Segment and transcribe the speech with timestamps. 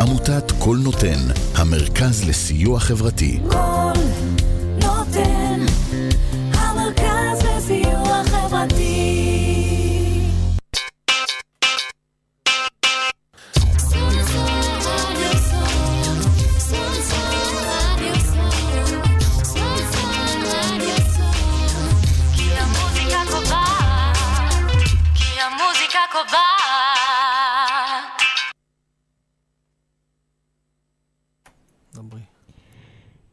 [0.00, 1.18] עמותת קול נותן,
[1.54, 3.40] המרכז לסיוע חברתי.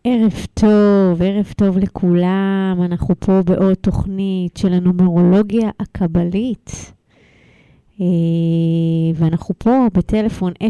[0.04, 2.78] ערב טוב, ערב טוב לכולם.
[2.86, 6.94] אנחנו פה בעוד תוכנית של הנומרולוגיה הקבלית.
[8.02, 8.06] אה,
[9.16, 10.66] ואנחנו פה בטלפון 03-677-3636,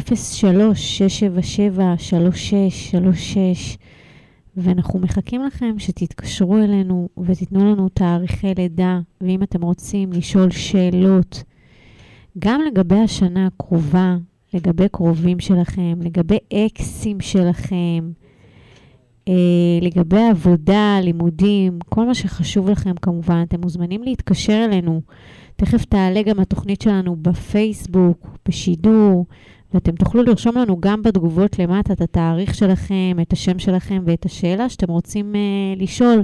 [4.57, 11.43] ואנחנו מחכים לכם שתתקשרו אלינו ותיתנו לנו תאריכי לידה, ואם אתם רוצים לשאול שאלות,
[12.39, 14.17] גם לגבי השנה הקרובה,
[14.53, 18.11] לגבי קרובים שלכם, לגבי אקסים שלכם,
[19.81, 25.01] לגבי עבודה, לימודים, כל מה שחשוב לכם כמובן, אתם מוזמנים להתקשר אלינו.
[25.55, 29.25] תכף תעלה גם התוכנית שלנו בפייסבוק, בשידור,
[29.73, 34.69] ואתם תוכלו לרשום לנו גם בתגובות למטה את התאריך שלכם, את השם שלכם ואת השאלה
[34.69, 36.23] שאתם רוצים אה, לשאול.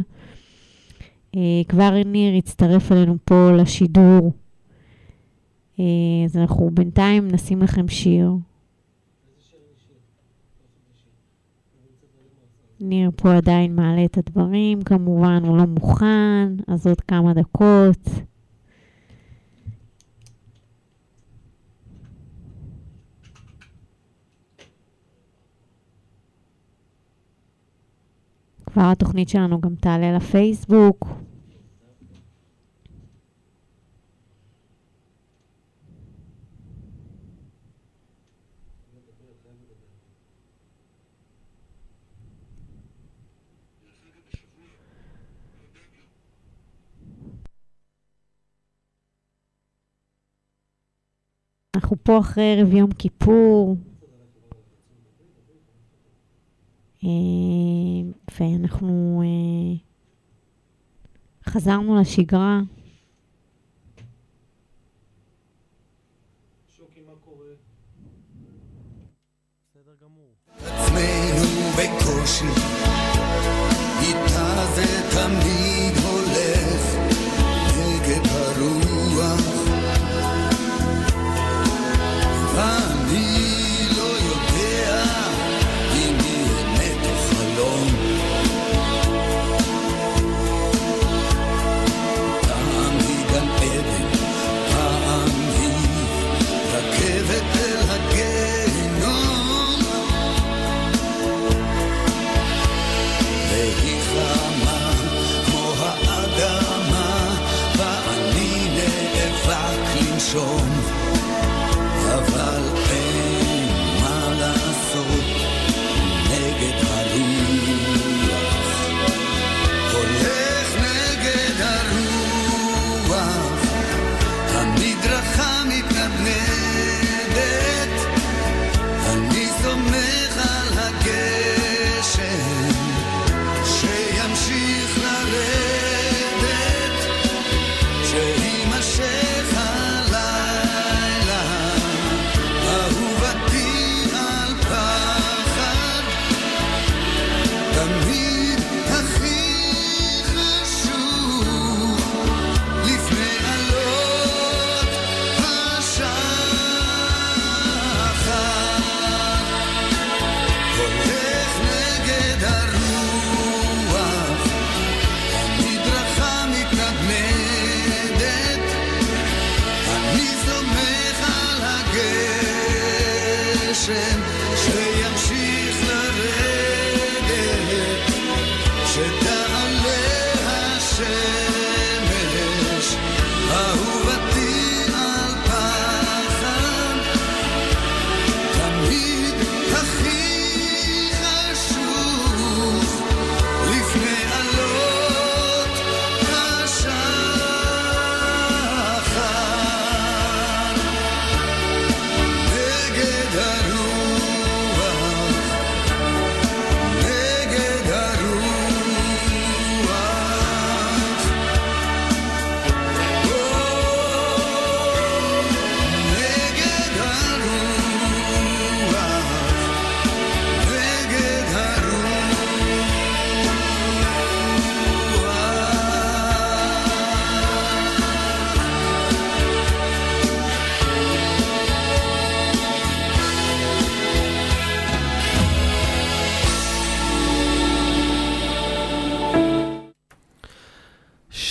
[1.35, 4.31] אה, כבר ניר יצטרף אלינו פה לשידור.
[5.79, 5.85] אה,
[6.25, 8.31] אז אנחנו בינתיים נשים לכם שיר.
[12.79, 18.09] ניר פה עדיין מעלה את הדברים, כמובן, הוא לא מוכן, אז עוד כמה דקות.
[28.65, 31.26] כבר התוכנית שלנו גם תעלה לפייסבוק.
[51.77, 53.77] אנחנו פה אחרי ערב יום כיפור,
[57.03, 57.09] אה,
[58.39, 59.77] ואנחנו אה,
[61.51, 62.59] חזרנו לשגרה.
[69.69, 70.33] בסדר גמור.
[70.55, 72.45] עצמנו בקושי,
[74.01, 75.56] איתה זה תמיד
[110.27, 110.86] som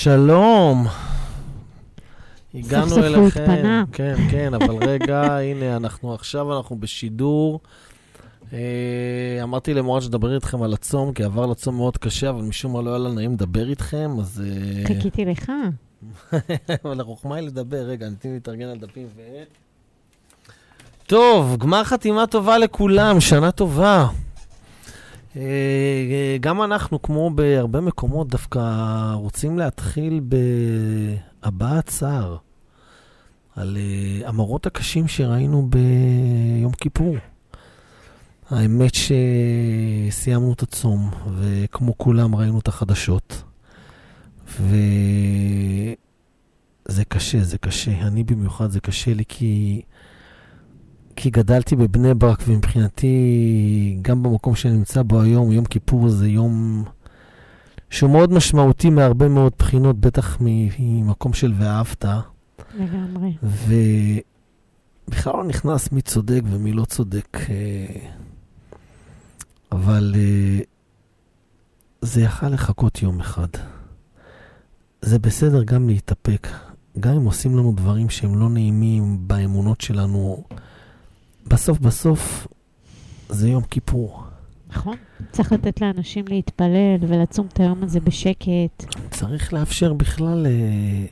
[0.06, 0.86] שלום.
[2.54, 3.20] הגענו סוף אליכם.
[3.20, 3.84] הוא התפנה.
[3.92, 7.60] כן, כן, אבל רגע, הנה, אנחנו עכשיו, אנחנו בשידור.
[8.52, 8.58] אה,
[9.42, 12.90] אמרתי למורן שדבר איתכם על הצום, כי עבר לצום מאוד קשה, אבל משום מה לא
[12.90, 14.42] היה לה נעים לדבר איתכם, אז...
[14.46, 15.52] אה, חיכיתי לך.
[16.84, 17.82] אבל החוכמה היא לדבר.
[17.86, 19.48] רגע, לי להתארגן על דפים ועט.
[21.06, 24.06] טוב, גמר חתימה טובה לכולם, שנה טובה.
[25.36, 28.60] אה, גם אנחנו, כמו בהרבה מקומות, דווקא
[29.14, 30.20] רוצים להתחיל
[31.42, 32.36] בהבעת צער
[33.56, 37.16] על אה, המראות הקשים שראינו ביום כיפור.
[38.50, 43.42] האמת שסיימנו את הצום, וכמו כולם ראינו את החדשות.
[44.48, 44.74] וזה
[47.08, 47.90] קשה, זה קשה.
[47.90, 49.82] אני במיוחד, זה קשה לי כי...
[51.26, 56.84] כי גדלתי בבני ברק, ומבחינתי, גם במקום שאני נמצא בו היום, יום כיפור זה יום
[57.90, 62.04] שהוא מאוד משמעותי מהרבה מאוד בחינות, בטח ממקום של ואהבת.
[62.74, 63.36] לגמרי.
[63.42, 67.38] ובכלל לא נכנס מי צודק ומי לא צודק.
[67.48, 68.08] אה,
[69.72, 70.60] אבל אה,
[72.02, 73.48] זה יכל לחכות יום אחד.
[75.02, 76.48] זה בסדר גם להתאפק,
[77.00, 80.44] גם אם עושים לנו דברים שהם לא נעימים באמונות שלנו.
[81.48, 82.46] בסוף בסוף
[83.28, 84.22] זה יום כיפור.
[84.70, 84.96] נכון.
[85.32, 88.84] צריך לתת לאנשים להתפלל ולצום את היום הזה בשקט.
[89.10, 91.06] צריך לאפשר בכלל אה,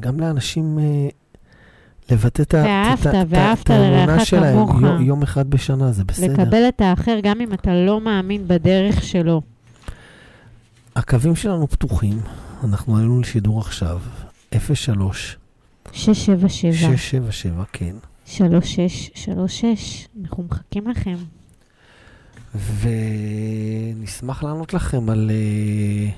[0.00, 1.08] גם לאנשים אה,
[2.10, 2.54] לבטא את
[3.70, 4.56] האמונה שלהם.
[4.58, 6.32] יום- יום אחד בשנה, זה בסדר.
[6.32, 9.42] לקבל את האחר גם אם אתה לא מאמין בדרך שלו.
[10.96, 12.18] הקווים שלנו פתוחים,
[12.64, 14.00] אנחנו עלינו לשידור עכשיו,
[14.74, 15.36] 03
[15.92, 17.94] 677 677, כן.
[18.32, 20.08] 3636.
[20.22, 21.16] אנחנו מחכים לכם.
[23.94, 26.10] ונשמח לענות לכם על, אה,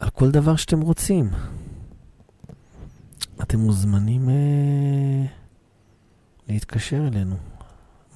[0.00, 1.30] על כל דבר שאתם רוצים.
[3.42, 5.24] אתם מוזמנים אה,
[6.48, 7.36] להתקשר אלינו.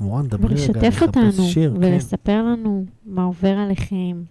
[0.00, 1.84] מורן, דברי רגע, אחפש אותנו, שיר, כן.
[1.84, 4.22] ולספר לנו מה עובר עליכם.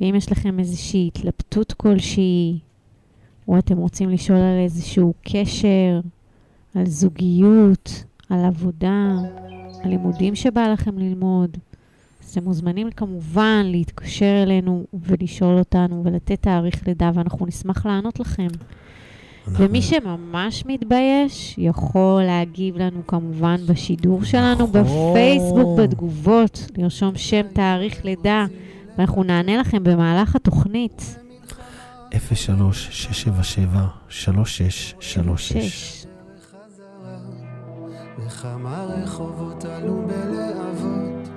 [0.00, 2.58] ואם יש לכם איזושהי התלבטות כלשהי,
[3.48, 6.00] או אתם רוצים לשאול על איזשהו קשר,
[6.74, 9.14] על זוגיות, על עבודה,
[9.84, 11.56] על לימודים שבא לכם ללמוד,
[12.24, 18.46] אז אתם מוזמנים כמובן להתקשר אלינו ולשאול אותנו ולתת תאריך לידה, ואנחנו נשמח לענות לכם.
[19.48, 24.72] אנחנו- ומי שממש מתבייש, יכול להגיב לנו כמובן בשידור שלנו, נכון.
[25.12, 28.46] בפייסבוק, בתגובות, לרשום שם, תאריך לידה,
[28.98, 31.16] ואנחנו נענה לכם במהלך התוכנית.
[32.34, 36.06] 03 677 3636 שש.
[38.18, 41.28] וכמה רחובות עלו בלהבות,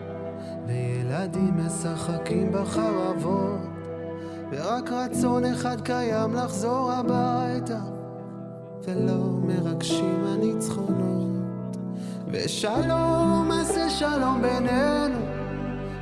[0.68, 3.60] וילדים משחקים בחרבות,
[4.52, 7.80] ורק רצון אחד קיים לחזור הביתה,
[8.88, 11.78] ולא מרגשים הניצחונות.
[12.28, 15.20] ושלום, עשה שלום בינינו,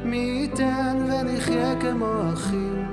[0.03, 2.85] מי ייתן ונחיה כמו אחים,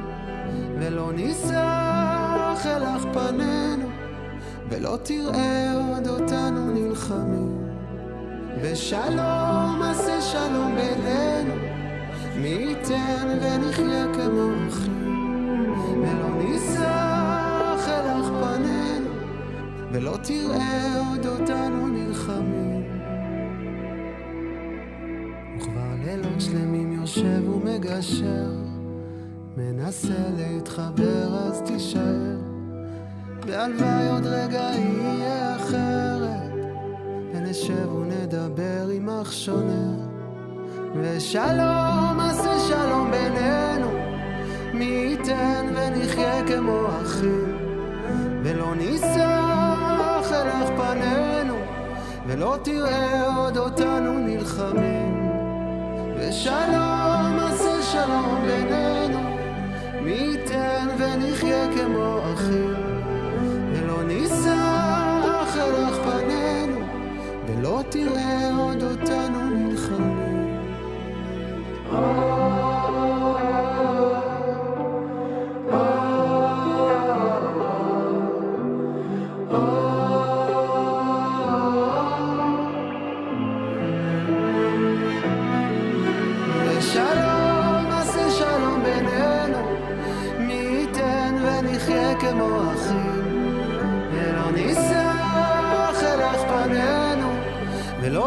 [0.81, 3.89] ולא נישא חלך פנינו.
[4.71, 7.58] ולא תראה עוד אותנו נלחמים.
[8.63, 11.55] ושלום, עשה שלום בינינו,
[12.37, 14.99] מי ייתן ונחיה כמו אחים.
[16.03, 19.11] ולא נישא חלך פנינו,
[19.93, 22.85] ולא תראה עוד אותנו נלחמים.
[25.57, 28.51] וכבר לילות שלמים יושב ומגשר,
[29.57, 32.39] מנסה להתחבר אז תישאר.
[33.47, 36.48] והלוואי עוד רגע יהיה אחרת,
[37.49, 38.89] ונשב ונדבר
[39.23, 40.09] אח שונה.
[41.01, 43.91] ושלום, עשה שלום בינינו,
[44.75, 47.57] מי ייתן ונחיה כמו אחים,
[48.43, 49.43] ולא נישא
[50.23, 51.55] חלך פנינו,
[52.27, 55.31] ולא תראה עוד אותנו נלחמים.
[56.17, 59.19] ושלום, עשה שלום בינינו,
[60.03, 62.75] מי ייתן ונחיה כמו אחים.
[63.73, 64.89] ולא נישא
[65.47, 66.68] חלך פנינו,
[67.59, 70.49] ולא תראה עוד אותנו נלחמים.
[71.87, 72.88] ושלום,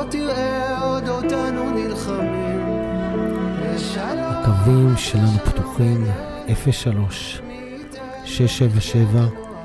[0.01, 2.61] ולא תראה עוד אותנו נלחמים.
[4.17, 6.05] הקווים שלנו פתוחים,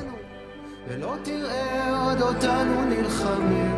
[0.88, 3.76] ולא תראה עוד אותנו נלחמים.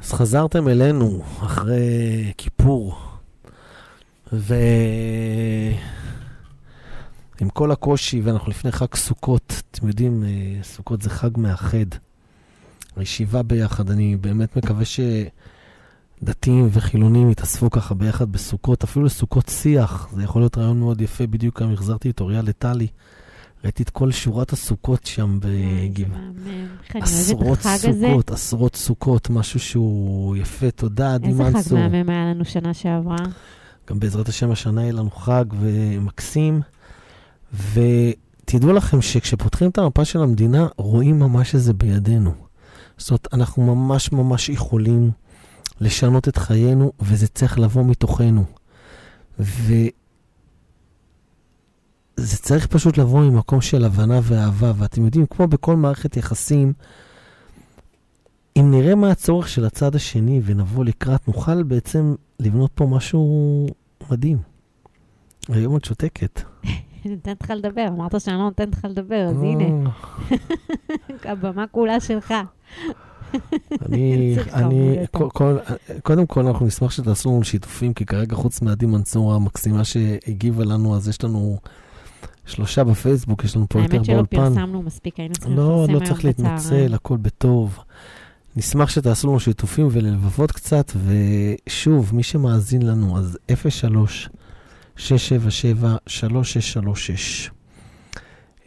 [0.00, 3.11] אז חזרתם אלינו אחרי כיפור,
[4.32, 5.78] ועם
[7.52, 11.86] כל הקושי, ואנחנו לפני חג סוכות, אתם יודעים, אה, סוכות זה חג מאחד.
[12.96, 14.84] הישיבה ביחד, אני באמת מקווה
[16.22, 21.26] שדתיים וחילונים יתאספו ככה ביחד בסוכות, אפילו לסוכות שיח, זה יכול להיות רעיון מאוד יפה,
[21.26, 22.86] בדיוק היום החזרתי את אוריה לטלי.
[23.64, 26.20] ראיתי את כל שורת הסוכות שם בגבעה.
[26.94, 27.58] עשרות.
[27.60, 30.70] סוכות, עשרות סוכות, משהו שהוא יפה.
[30.70, 31.78] תודה, עדי איזה חג מנסור.
[31.78, 33.16] מהמם היה לנו שנה שעברה.
[33.90, 36.60] גם בעזרת השם השנה יהיה לנו חג ומקסים.
[37.72, 42.34] ותדעו לכם שכשפותחים את המפה של המדינה, רואים ממש שזה בידינו.
[42.98, 45.10] זאת אומרת, אנחנו ממש ממש יכולים
[45.80, 48.44] לשנות את חיינו, וזה צריך לבוא מתוכנו.
[49.38, 49.88] וזה
[52.16, 54.72] צריך פשוט לבוא ממקום של הבנה ואהבה.
[54.76, 56.72] ואתם יודעים, כמו בכל מערכת יחסים,
[58.56, 63.66] אם נראה מה הצורך של הצד השני ונבוא לקראת, נוכל בעצם לבנות פה משהו
[64.10, 64.38] מדהים.
[65.48, 66.42] היום את שותקת.
[66.64, 69.90] אני נותנת לך לדבר, אמרת שאני לא נותנת לך לדבר, אז אה, הנה,
[71.32, 72.34] הבמה כולה שלך.
[73.86, 74.96] אני, אני,
[76.02, 80.96] קודם כל אנחנו נשמח שתעשו לנו שיתופים, כי כרגע חוץ מעדי מנצור המקסימה שהגיבה לנו,
[80.96, 81.58] אז יש לנו
[82.46, 84.36] שלושה בפייסבוק, יש לנו פה יותר האמת שלא באולפן.
[84.36, 86.54] פרסמנו מספיק, היינו צריכים לא, לפרסם לא היום צריך בצהריים.
[86.54, 87.78] להתנצל, הכל בטוב.
[88.56, 94.28] נשמח שתעשו לנו שיתופים וללבבות קצת, ושוב, מי שמאזין לנו, אז 03
[94.96, 97.50] 677 3636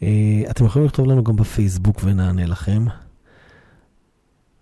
[0.02, 2.84] אה, אתם יכולים לכתוב לנו גם בפייסבוק ונענה לכם.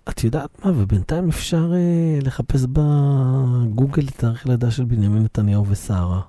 [0.09, 6.21] את יודעת מה, ובינתיים אפשר אה, לחפש בגוגל את תאריך לידה של בנימין נתניהו ושרה.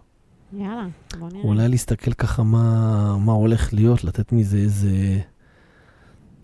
[0.53, 0.87] יאללה,
[1.19, 1.43] בוא נראה.
[1.43, 5.19] אולי להסתכל ככה מה, מה הולך להיות, לתת מזה איזה,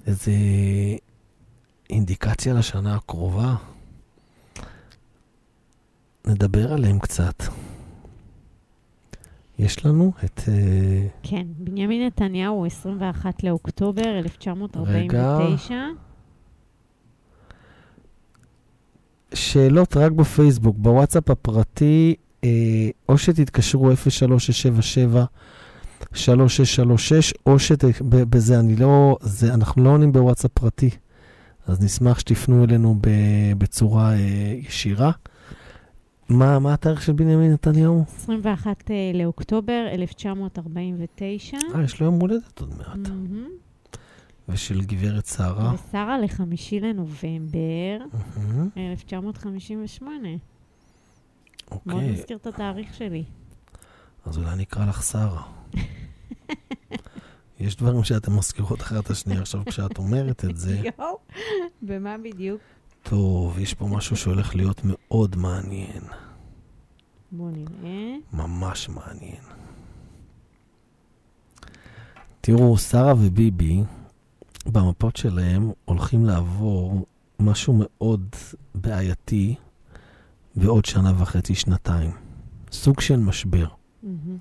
[0.07, 0.31] איזה
[1.91, 3.55] אינדיקציה לשנה הקרובה.
[6.27, 7.43] נדבר עליהם קצת.
[9.59, 10.41] יש לנו את...
[10.47, 15.75] אה, כן, בנימין נתניהו, 21 לאוקטובר 1949.
[19.33, 22.49] שאלות רק בפייסבוק, בוואטסאפ הפרטי, אה,
[23.09, 25.25] או שתתקשרו 0377
[26.13, 30.89] 3636, או שבזה אני לא, זה, אנחנו לא עונים בוואטסאפ פרטי,
[31.67, 33.09] אז נשמח שתפנו אלינו ב,
[33.57, 35.11] בצורה אה, ישירה.
[36.29, 38.05] מה, מה התאריך של בנימין נתניהו?
[38.07, 41.57] 21 אה, לאוקטובר 1949.
[41.75, 43.09] אה, יש לו יום הולדת עוד מעט.
[43.09, 43.47] מהמם.
[44.49, 45.73] ושל גברת שרה.
[45.73, 47.97] ושרה לחמישי לנובמבר
[48.37, 50.27] מהמם, 1958.
[51.71, 53.23] מאוד אוקיי, מזכיר את התאריך שלי.
[54.25, 55.43] אז אולי נקרא לך שרה.
[57.61, 60.81] יש דברים שאתן מזכירות אחת השנייה עכשיו כשאת אומרת את זה.
[60.99, 61.17] יואו,
[61.81, 62.61] במה בדיוק?
[63.03, 66.01] טוב, יש פה משהו שהולך להיות מאוד מעניין.
[67.31, 68.15] בואו נראה.
[68.33, 69.41] ממש מעניין.
[72.41, 73.83] תראו, שרה וביבי,
[74.65, 77.05] במפות שלהם הולכים לעבור
[77.39, 78.25] משהו מאוד
[78.75, 79.55] בעייתי
[80.55, 82.11] בעוד שנה וחצי, שנתיים.
[82.71, 83.67] סוג של משבר.
[84.03, 84.37] מהמם.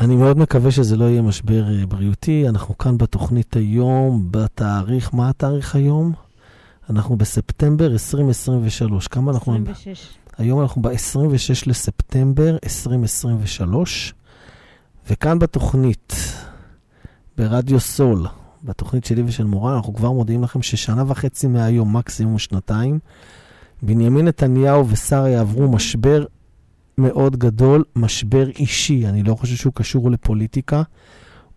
[0.00, 2.48] אני מאוד מקווה שזה לא יהיה משבר אה, בריאותי.
[2.48, 6.12] אנחנו כאן בתוכנית היום, בתאריך, מה התאריך היום?
[6.90, 9.08] אנחנו בספטמבר 2023.
[9.08, 9.52] כמה אנחנו...
[9.52, 10.08] 26.
[10.38, 14.14] היום אנחנו ב-26 לספטמבר 2023,
[15.10, 16.14] וכאן בתוכנית,
[17.36, 18.26] ברדיו סול,
[18.64, 22.98] בתוכנית שלי ושל מורן, אנחנו כבר מודיעים לכם ששנה וחצי מהיום, מקסימום שנתיים,
[23.82, 26.24] בנימין נתניהו ושרה יעברו משבר
[27.00, 29.06] מאוד גדול, משבר אישי.
[29.06, 30.82] אני לא חושב שהוא קשור לפוליטיקה,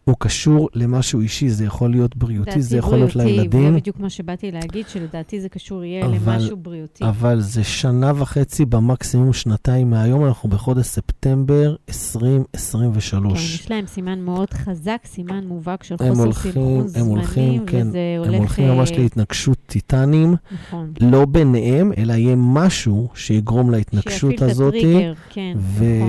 [0.06, 3.74] הוא קשור למשהו אישי, זה יכול להיות בריאותי, זה יכול להיות בריאותי, לילדים.
[3.74, 7.04] זה בדיוק מה שבאתי להגיד, שלדעתי זה קשור יהיה אבל- למשהו בריאותי.
[7.04, 13.34] אבל זה שנה וחצי, במקסימום שנתיים מהיום, אנחנו בחודש ספטמבר 2023.
[13.34, 17.66] כן, יש להם סימן מאוד חזק, סימן מובהק של הם חוסר סנכרון הם הולכים, זמנים,
[17.66, 18.40] כן, וזה הם הולך...
[18.40, 20.92] הולכים ממש אה, להתנגשות טיטנים, נכון.
[21.02, 26.08] לא ביניהם, אלא יהיה משהו שיגרום להתנגשות שיפעיל את הזאת, הטריגר, כן, נכון.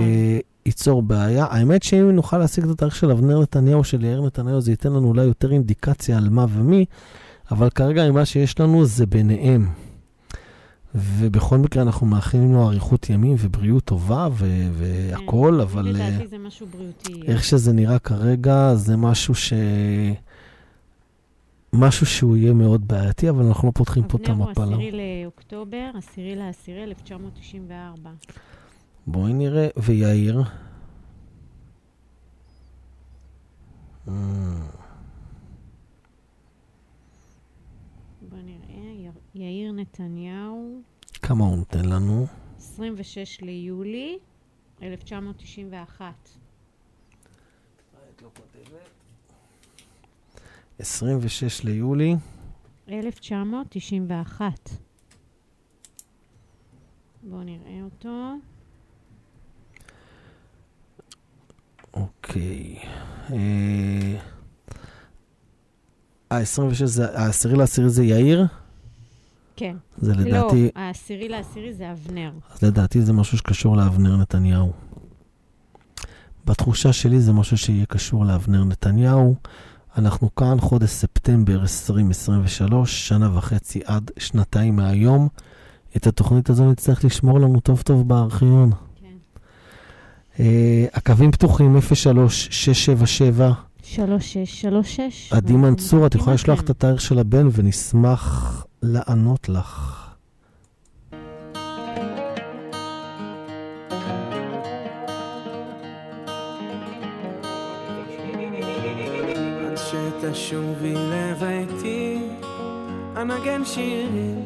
[0.65, 1.45] וייצור בעיה.
[1.49, 5.07] האמת שאם נוכל להשיג את התאריך של אבנר נתניהו, של יאיר נתניהו, זה ייתן לנו
[5.07, 6.85] אולי יותר אינדיקציה על מה ומי,
[7.51, 9.67] אבל כרגע מה שיש לנו זה ביניהם.
[10.95, 15.87] ובכל מקרה אנחנו מאחלים לו אריכות ימים ובריאות טובה ו- והכול, כן, אבל...
[15.87, 17.21] אה, לדעתי זה משהו בריאותי.
[17.27, 19.53] איך שזה נראה כרגע, זה משהו ש...
[21.73, 24.75] משהו שהוא יהיה מאוד בעייתי, אבל אנחנו לא פותחים פה את אבנר הוא המפלה.
[24.75, 24.91] עשירי
[25.23, 28.09] לאוקטובר, עשירי לעשירי 1994.
[29.07, 30.41] בואי נראה, ויאיר.
[34.07, 34.13] אה,
[38.29, 39.09] בוא נראה, י-
[39.39, 40.81] יאיר נתניהו,
[41.21, 42.25] כמה הוא נותן לנו?
[42.57, 44.17] 26 ליולי
[44.81, 46.29] 1991.
[50.79, 52.15] 26 ליולי.
[52.89, 54.69] 1991.
[57.23, 58.33] בואו נראה אותו.
[61.95, 62.75] אוקיי.
[63.33, 64.17] אה,
[66.31, 68.45] ה-26 זה, העשירי לעשירי זה יאיר?
[69.55, 69.75] כן.
[69.97, 72.31] זה לדעתי, לא, העשירי לעשירי זה אבנר.
[72.53, 74.71] אז לדעתי זה משהו שקשור לאבנר נתניהו.
[76.45, 79.35] בתחושה שלי זה משהו שיהיה קשור לאבנר נתניהו.
[79.97, 85.27] אנחנו כאן חודש ספטמבר 2023, שנה וחצי עד שנתיים מהיום.
[85.97, 88.71] את התוכנית הזו נצטרך לשמור לנו טוב טוב בארכיון.
[90.39, 91.79] אה, הקווים פתוחים 03-677.
[93.83, 95.33] 3636.
[95.33, 96.61] עדי מנצור, את יכולה לשלוח.
[96.61, 100.01] את התאריך של הבן ונשמח לענות לך.
[109.75, 112.19] שתשובי לביתי,
[113.17, 114.45] אנגן שירים.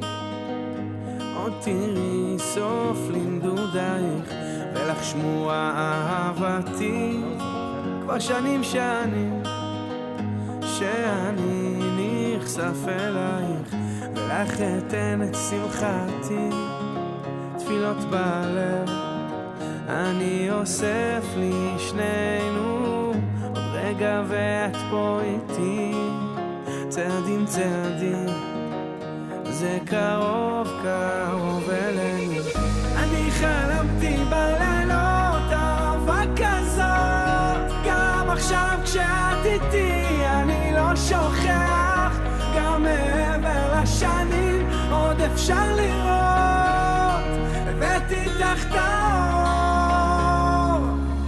[1.35, 4.33] עוד תראי סוף לנדודייך,
[4.73, 7.21] ולך שמועה אהבתי.
[8.01, 9.43] כבר שנים שנים,
[10.61, 11.79] שאני
[12.39, 13.75] נחשף אלייך,
[14.15, 16.49] ולך אתן את שמחתי.
[17.57, 18.89] תפילות בלב,
[19.89, 23.13] אני אוסף לי שנינו.
[23.43, 25.93] עוד רגע ואת פה איתי,
[26.89, 28.27] צעדים צעדים,
[29.43, 32.41] זה קרוב קרוב אלינו.
[32.95, 33.68] אני חלמתי
[41.09, 42.13] שוכח,
[42.57, 47.25] גם מעבר לשנים עוד אפשר לראות,
[47.67, 48.25] הבאתי
[48.71, 49.99] האור.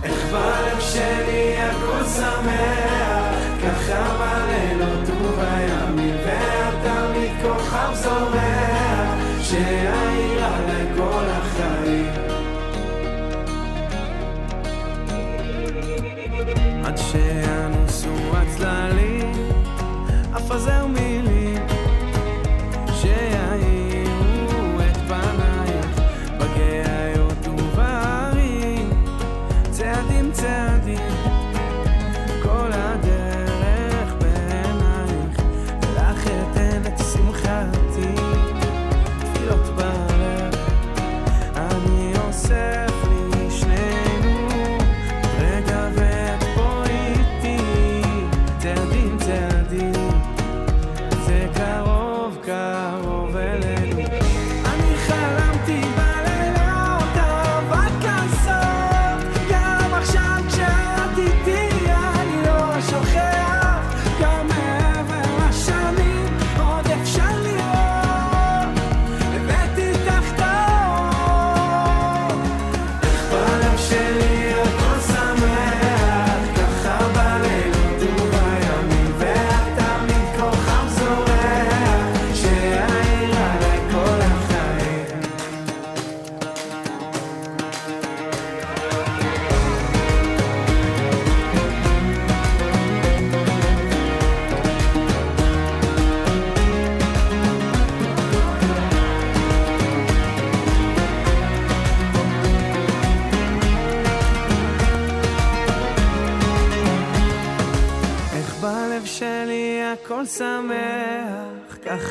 [0.03, 9.15] איך בלב שלי הכל שמח, ככה בלילות ובימים, ואת תמיד כוכב זורח,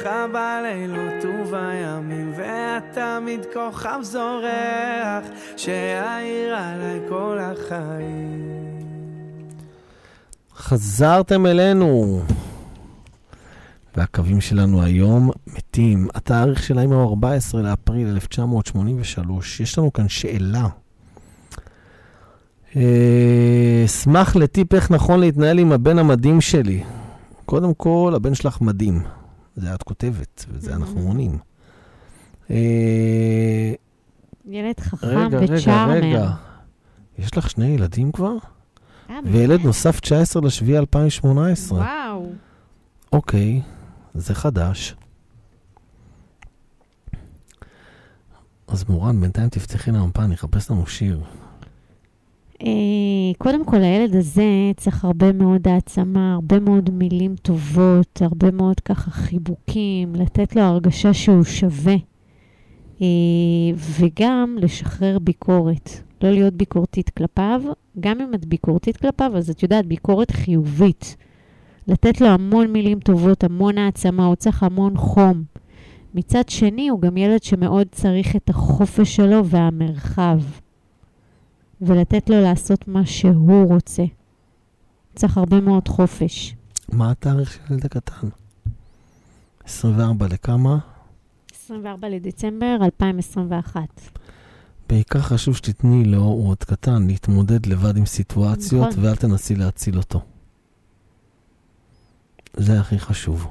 [0.01, 5.25] ככה בלילות ובימים, ואת תמיד כוכב זורח,
[5.57, 8.51] שיעיר עליי כל החיים.
[10.57, 12.21] חזרתם אלינו.
[13.97, 16.09] והקווים שלנו היום מתים.
[16.15, 19.61] התאריך שלהם הוא 14 לאפריל 1983.
[19.61, 20.67] יש לנו כאן שאלה.
[22.77, 26.83] אה, אשמח לטיפ איך נכון להתנהל עם הבן המדהים שלי.
[27.47, 29.20] קודם כל, הבן שלך מדהים.
[29.61, 31.39] זה את כותבת, וזה אנחנו עונים.
[32.51, 33.73] אה,
[34.45, 35.93] ילד חכם רגע, רגע, וצ'ארמר.
[35.93, 36.31] רגע.
[37.19, 38.37] יש לך שני ילדים כבר?
[39.11, 39.61] אה, וילד?
[39.61, 41.79] נוסף 19 לשביעי 2018.
[41.79, 42.33] וואו.
[43.13, 43.63] אוקיי,
[44.15, 44.95] זה חדש.
[48.69, 51.21] אז מורן, בינתיים תפתחי לנו פעם, נחפש לנו שיר.
[52.63, 58.81] אה, קודם כל, הילד הזה צריך הרבה מאוד העצמה, הרבה מאוד מילים טובות, הרבה מאוד
[58.81, 61.97] ככה חיבוקים, לתת לו הרגשה שהוא שווה.
[63.03, 63.07] אה,
[63.77, 65.91] וגם לשחרר ביקורת,
[66.23, 67.63] לא להיות ביקורתית כלפיו.
[68.01, 71.17] גם אם את ביקורתית כלפיו, אז את יודעת, ביקורת חיובית.
[71.89, 75.43] לתת לו המון מילים טובות, המון העצמה, הוא צריך המון חום.
[76.15, 80.41] מצד שני, הוא גם ילד שמאוד צריך את החופש שלו והמרחב.
[81.83, 84.05] ולתת לו לעשות מה שהוא רוצה.
[85.15, 86.55] צריך הרבה מאוד חופש.
[86.93, 88.29] מה התאריך של ילד הקטן?
[89.65, 90.79] 24 לכמה?
[91.55, 93.81] 24 לדצמבר 2021.
[94.89, 99.05] בעיקר חשוב שתתני לו, הוא עוד קטן, להתמודד לבד עם סיטואציות, נכון.
[99.05, 100.21] ואל תנסי להציל אותו.
[102.57, 103.47] זה הכי חשוב.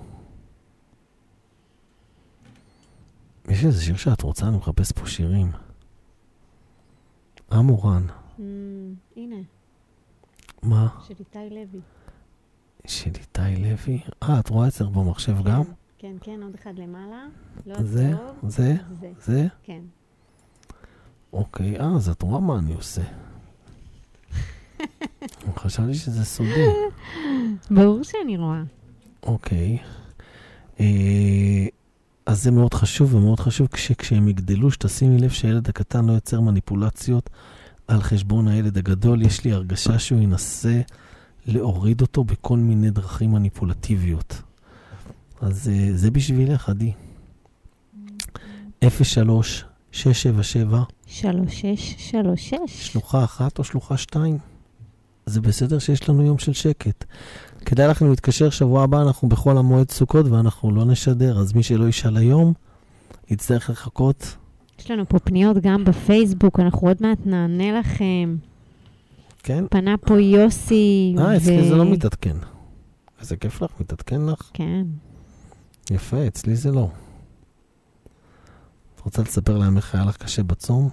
[3.49, 4.47] יש איזה שיר שאת רוצה?
[4.47, 5.51] אני מחפש פה שירים.
[7.51, 8.05] אה, מורן,
[8.37, 8.41] Mm,
[9.17, 9.35] הנה,
[10.63, 10.87] מה?
[11.07, 11.79] של איתי לוי.
[12.87, 13.99] של איתי לוי?
[14.23, 15.61] אה, את רואה אצלך במחשב גם?
[15.97, 17.25] כן, כן, עוד אחד למעלה.
[17.65, 18.11] לא זה?
[18.41, 18.49] טוב.
[18.49, 18.75] זה?
[19.01, 19.47] זה, זה?
[19.63, 19.81] כן.
[21.33, 23.01] אוקיי, אה, אז את רואה מה אני עושה.
[25.55, 26.65] חשבתי שזה סודי.
[27.71, 28.61] ברור שאני רואה.
[29.23, 29.77] אוקיי.
[30.79, 31.65] אה,
[32.29, 37.29] אז זה מאוד חשוב, ומאוד חשוב שכשהם יגדלו, שתשימי לב שהילד הקטן לא יוצר מניפולציות
[37.87, 39.21] על חשבון הילד הגדול.
[39.21, 40.81] יש לי הרגשה שהוא ינסה
[41.45, 44.41] להוריד אותו בכל מיני דרכים מניפולטיביות.
[45.41, 46.91] אז אה, זה בשבילך, עדי.
[49.03, 52.87] 03 677 3636.
[52.91, 54.37] שלוחה אחת או שלוחה שתיים.
[55.25, 57.05] זה בסדר שיש לנו יום של שקט.
[57.65, 61.87] כדאי לכם להתקשר שבוע הבא, אנחנו בחול המועד סוכות ואנחנו לא נשדר, אז מי שלא
[61.87, 62.53] ישאל היום,
[63.29, 64.35] יצטרך לחכות.
[64.79, 68.35] יש לנו פה פניות גם בפייסבוק, אנחנו עוד מעט נענה לכם.
[69.43, 69.63] כן?
[69.69, 71.15] פנה פה יוסי.
[71.19, 72.37] אה, אצלי זה לא מתעדכן.
[73.21, 74.49] איזה כיף לך, מתעדכן לך?
[74.53, 74.85] כן.
[75.91, 76.89] יפה, אצלי זה לא.
[78.95, 80.89] את רוצה לספר להם איך היה לך קשה בצום?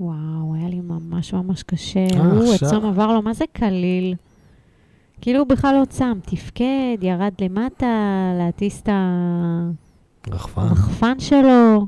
[0.00, 2.00] וואו, היה לי ממש ממש קשה.
[2.00, 2.68] אה, עכשיו?
[2.68, 4.14] הצום עבר לו, מה זה קליל?
[5.26, 7.86] כאילו הוא בכלל לא צם, תפקד, ירד למטה,
[8.38, 8.88] להטיס את
[10.30, 10.60] רחפן.
[10.60, 11.86] הרחפן שלו.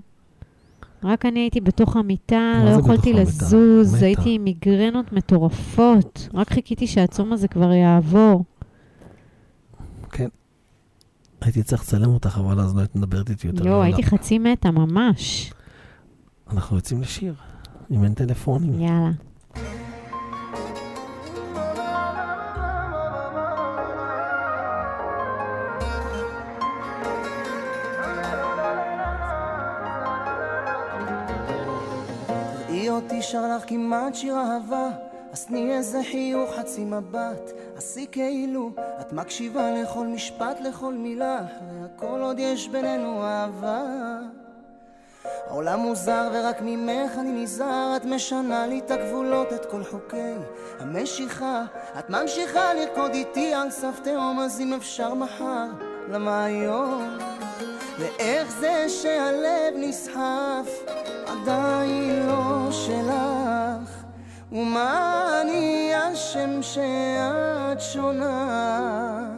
[1.04, 3.12] רק אני הייתי בתוך המיטה, לא יכולתי?
[3.12, 4.04] לזוז, מתה.
[4.04, 6.28] הייתי עם מיגרנות מטורפות.
[6.34, 8.44] רק חיכיתי שהצום הזה כבר יעבור.
[10.10, 10.28] כן.
[11.40, 13.58] הייתי צריך לצלם אותך, אבל אז לא היית מדברת איתי יותר.
[13.58, 13.84] יואו, לעולם.
[13.84, 15.52] הייתי חצי מתה, ממש.
[16.50, 17.34] אנחנו יוצאים לשיר,
[17.90, 18.80] אם אין טלפונים.
[18.80, 19.10] יאללה.
[34.08, 34.88] כמעט שיר אהבה,
[35.32, 41.40] אז תני איזה חיוך חצי מבט, עשי כאילו את מקשיבה לכל משפט, לכל מילה,
[41.80, 43.82] והכל עוד יש בינינו אהבה.
[45.46, 50.34] העולם מוזר ורק ממך אני נזהר, את משנה לי את הגבולות, את כל חוקי
[50.78, 51.64] המשיכה.
[51.98, 55.66] את ממשיכה לרקוד איתי על סף תהום, אז אם אפשר מחר,
[56.10, 57.18] למה היום?
[57.98, 60.84] ואיך זה שהלב נסחף,
[61.26, 63.47] עדיין לא שלך.
[64.52, 69.28] ומה אני אשם שאת שונה,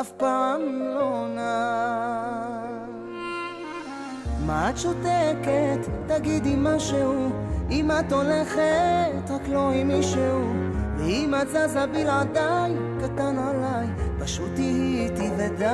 [0.00, 1.98] אף פעם לא נע.
[4.46, 5.88] מה את שותקת?
[6.06, 7.30] תגידי משהו.
[7.70, 10.52] אם את הולכת, רק לא עם מישהו.
[10.98, 13.86] ואם את זזה בלעדיי, קטן עליי,
[14.18, 15.64] פשוט תהיי איתי ודי.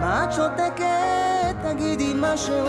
[0.00, 1.56] מה את שותקת?
[1.62, 2.66] תגידי משהו.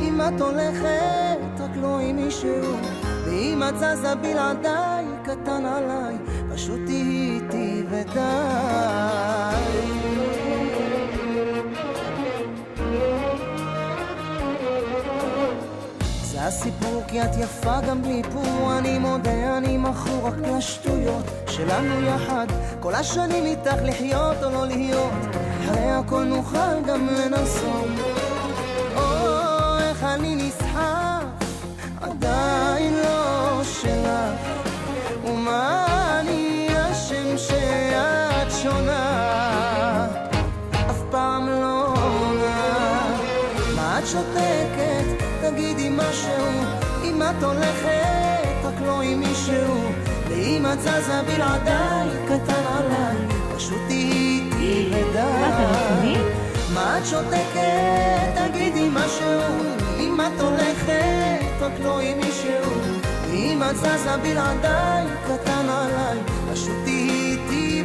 [0.00, 2.99] אם את הולכת, רק לא עם מישהו.
[3.30, 6.16] ואם את זזה בלעדיי, קטן עליי,
[6.54, 8.20] פשוט תהיי איתי ודי.
[16.22, 22.06] זה הסיפור כי את יפה גם בלי איפור אני מודה אני מכור רק לשטויות שלנו
[22.06, 22.46] יחד.
[22.80, 25.12] כל השנים איתך לחיות או לא להיות
[25.64, 28.09] אחרי הכל נוכל גם לנסות
[49.50, 49.92] מישהו
[50.28, 53.16] ואם את זזה בלעדיי קטן עליי
[53.56, 56.16] פשוט תהיי איתי רציני?
[56.74, 58.50] מה את שותקת?
[58.52, 59.40] תגידי משהו.
[59.98, 62.72] אם את הולכת, רק לא עם מישהו.
[63.32, 66.18] אם את זזה בלעדיי, קטן עליי,
[66.52, 67.82] פשוט תהיי איתי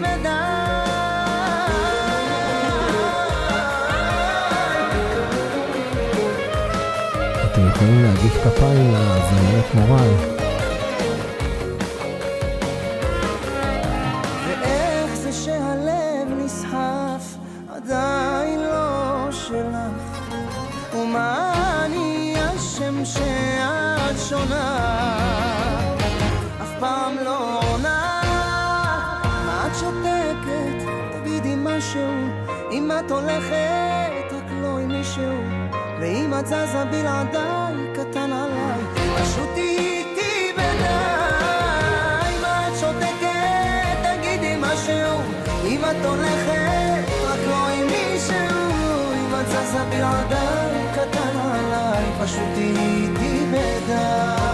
[7.46, 10.35] אתם יכולים להגיש כפיים לזמרת מורן.
[33.06, 35.34] את הולכת, רק לא עם מישהו.
[36.00, 38.82] ואם את זזה בלעדיי, קטן עליי.
[39.22, 42.42] פשוט תהיי איתי ביניים.
[42.42, 44.20] מה את שותקת?
[44.20, 45.22] תגידי משהו.
[45.66, 48.60] אם את הולכת, רק לא עם מישהו.
[49.14, 52.04] אם את זזה בלעדיי, קטן עליי.
[52.24, 54.45] פשוט תהיי איתי ביניים.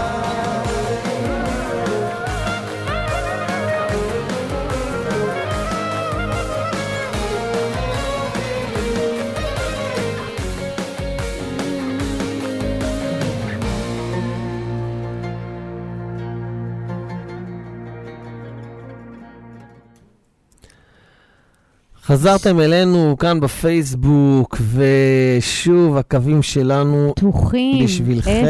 [22.12, 27.86] חזרתם אלינו כאן בפייסבוק, ושוב הקווים שלנו פתוחים.
[27.86, 28.44] בשבילכם.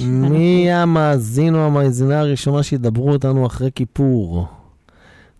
[0.00, 0.06] 03-677-3636.
[0.06, 4.46] מי המאזין או המאזינה הראשונה שידברו אותנו אחרי כיפור?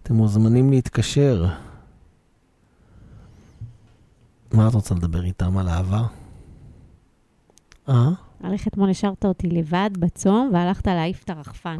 [0.02, 1.46] אתם מוזמנים להתקשר.
[4.52, 6.02] מה את רוצה לדבר איתם על אהבה?
[7.88, 8.09] אה?
[8.52, 11.78] איך אתמול השארת אותי לבד בצום, והלכת להעיף את הרחפן.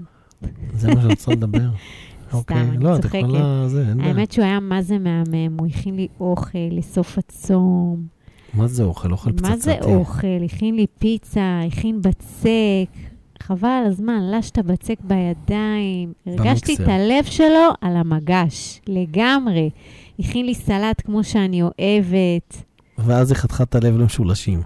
[0.73, 1.69] זה מה שאת רוצה לדבר.
[2.33, 3.05] אוקיי, לא, את.
[3.05, 3.69] יכולה...
[3.69, 4.09] זה, אין בעיה.
[4.09, 8.07] האמת שהוא היה מה זה מהמם, הוא הכין לי אוכל לסוף הצום.
[8.55, 9.13] מה זה אוכל?
[9.13, 9.49] אוכל פצצתי.
[9.49, 10.45] מה זה אוכל?
[10.45, 12.99] הכין לי פיצה, הכין בצק.
[13.43, 16.13] חבל על הזמן, לש את הבצק בידיים.
[16.27, 16.81] הרגשתי את.
[16.81, 19.71] הלב שלו על המגש, לגמרי.
[20.19, 22.63] הכין לי סלט כמו שאני אוהבת.
[22.99, 24.63] ואז היא חתכה את הלב למשולשים.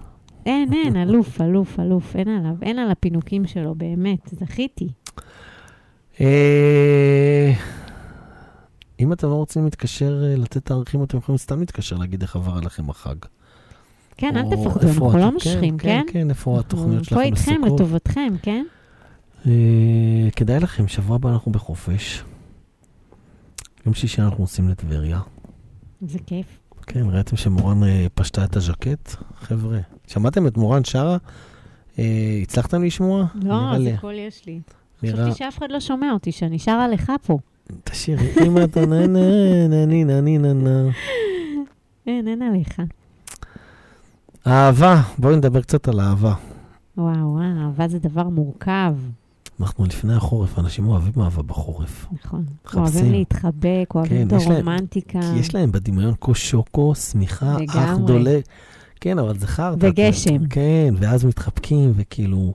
[0.47, 4.89] אין, אין, אלוף, אלוף, אלוף, אין עליו, אין על הפינוקים שלו, באמת, זכיתי.
[6.21, 7.53] אה,
[9.01, 12.57] אם אתם לא רוצים להתקשר, אה, לתת תאריכים, אתם יכולים סתם להתקשר, להגיד איך עבר
[12.59, 13.15] עליכם החג.
[14.17, 16.03] כן, אל תפחדו, אנחנו לא מושכים, כן?
[16.07, 16.13] כן?
[16.13, 17.75] כן, איפה התוכניות אנחנו פה שלכם איתכם?
[17.75, 18.65] לטובתכם, כן?
[19.47, 19.53] אה,
[20.37, 22.23] כדאי לכם, שבוע הבא אנחנו בחופש.
[23.87, 25.21] יום שישי אנחנו נוסעים לטבריה.
[26.09, 26.47] זה כיף.
[26.87, 27.81] כן, ראיתם שמורן
[28.15, 29.15] פשטה את הז'קט?
[29.41, 31.17] חבר'ה, שמעתם את מורן שרה?
[32.43, 33.27] הצלחתם לשמוע?
[33.35, 33.79] לא.
[33.79, 34.61] זה קול יש לי.
[35.03, 35.25] נראה...
[35.25, 37.39] חשבתי שאף אחד לא שומע אותי, שאני שרה לך פה.
[37.85, 40.91] תשאירי, אם אתה נהנה, נהנה, נהנה, נהנה.
[42.07, 42.83] אין, אה, אין עליך.
[44.47, 46.35] אהבה, בואי נדבר קצת על אהבה.
[46.97, 48.95] וואו, וואו, אהבה זה דבר מורכב.
[49.61, 52.07] אנחנו לפני החורף, אנשים אוהבים אהבה בחורף.
[52.13, 52.45] נכון.
[52.65, 52.83] מחפשים.
[52.83, 55.19] אוהבים להתחבק, אוהבים כן, את הרומנטיקה.
[55.19, 58.45] להם, יש להם בדמיון קושוקו, שמיכה, אח דולק.
[59.01, 59.87] כן, אבל זה חרטא.
[59.87, 60.47] וגשם.
[60.51, 62.53] כן, ואז מתחבקים, וכאילו...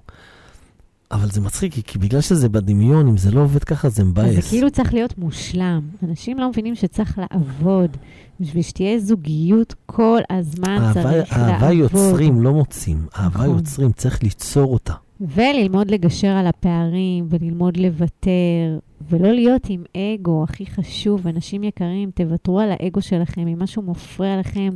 [1.12, 4.36] אבל זה מצחיק, כי- בגלל שזה בדמיון, אם זה לא עובד ככה, זה מבאס.
[4.36, 5.82] זה כאילו צריך להיות מושלם.
[6.04, 7.98] אנשים לא מבינים שצריך לעבוד.
[8.40, 11.72] בשביל שתהיה זוגיות, כל הזמן אהבה- צריך אהבה לעבוד.
[11.78, 13.06] יוצרים, לא מוצאים.
[13.18, 13.58] אהבה נכון.
[13.58, 14.94] יוצרים, צריך ליצור אותה.
[15.22, 21.28] וללמוד לגשר על הפערים, וללמוד לוותר, ולא להיות עם אגו, הכי חשוב.
[21.28, 23.48] אנשים יקרים, תוותרו על האגו שלכם.
[23.48, 24.70] אם משהו מפריע לכם,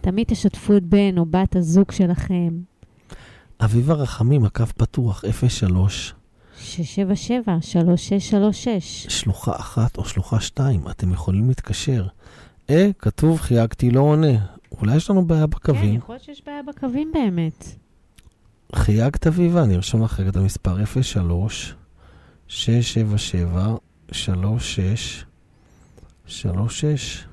[0.00, 2.48] תמיד תשתפו את בן או בת הזוג שלכם.
[3.60, 6.14] אביבה רחמים, הקו פתוח, 03,
[6.60, 6.66] 677-3636.
[9.08, 12.06] שלוחה אחת או שלוחה שתיים, אתם יכולים להתקשר.
[12.70, 14.38] אה, כתוב חייגתי, לא עונה.
[14.80, 15.94] אולי יש לנו בעיה כן, בקווים.
[15.94, 17.64] יכול להיות שיש בעיה בקווים באמת.
[18.74, 21.74] חייגת אביבה, אני ארשום לך רגע את המספר 03
[22.48, 23.74] 677
[24.12, 25.24] 36
[26.26, 27.24] 36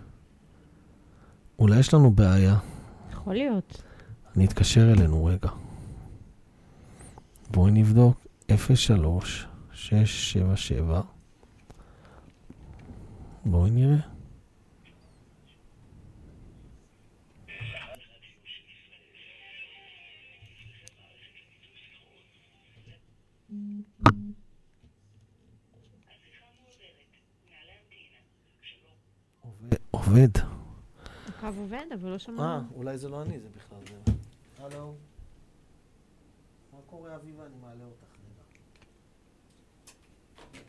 [1.60, 2.58] אולי יש לנו בעיה.
[3.12, 3.84] יכול להיות.
[4.36, 5.50] אני אתקשר אלינו רגע.
[7.54, 8.28] בואי נבדוק
[8.76, 11.02] 03 677
[13.46, 13.98] בואי נראה.
[29.92, 30.38] עובד-.
[31.28, 32.50] הקו עובד, אבל לא אה, שומעים.
[32.76, 34.12] אולי זה לא אני, זה בכלל זה.
[34.60, 34.96] הלו.
[36.97, 37.43] קורה, אביבה?
[37.43, 38.08] אני מעלה אותך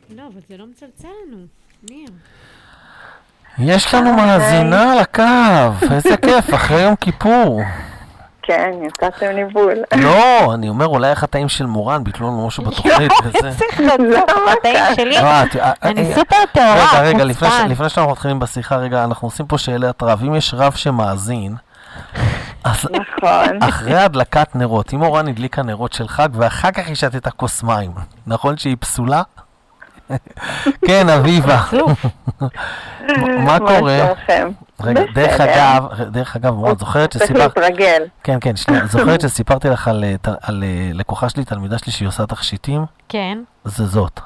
[0.09, 0.21] רגע.
[0.21, 1.45] לא, אבל זה לא מצלצל לנו.
[1.89, 2.09] ניר.
[3.57, 7.61] יש לנו מאזינה על הקו, איזה כיף, אחרי יום כיפור.
[8.41, 9.73] כן, יצאתם ניבול.
[9.97, 13.47] לא, אני אומר, אולי החטאים של מורן ביטלו לנו משהו בתוכנית וזה.
[13.47, 15.15] איזה חצוף בתאים שלי.
[15.15, 17.23] לא, אה, אני אה, סופר טהורה, רגע, רגע.
[17.23, 20.23] לפני שאנחנו מתחילים בשיחה, רגע, אנחנו עושים פה שאלת רב.
[20.23, 21.55] אם יש רב שמאזין,
[22.65, 23.63] אז נכון.
[23.63, 27.91] אחרי הדלקת נרות, אם אורן הדליקה נרות של חג, ואחר כך היא שתתה כוס מים,
[28.27, 29.21] נכון שהיא פסולה?
[30.87, 31.61] כן, אביבה.
[33.45, 33.97] מה קורה?
[34.83, 35.41] רגע, דרך.
[35.41, 37.57] אגב, דרך אגב, מורן, זוכרת צריך שסיפרת...
[37.57, 38.03] להתרגל.
[38.23, 40.39] כן, כן, שנייה, זוכרת שסיפרתי לך על, אה, אה,
[40.93, 42.85] לקוחה שלי, תלמידה שלי שהיא עושה תכשיטים?
[43.09, 43.37] כן.
[43.63, 44.19] זה זאת.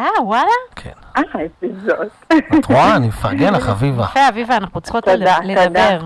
[0.00, 0.46] אה, וואלה?
[0.76, 0.90] כן.
[1.16, 1.22] אה,
[1.62, 2.32] איזה זאת.
[2.58, 2.96] את רואה?
[2.96, 4.04] אני מפרגן לך, אביבה.
[4.04, 6.02] יפה, אביבה, אנחנו צריכות תודה, לד-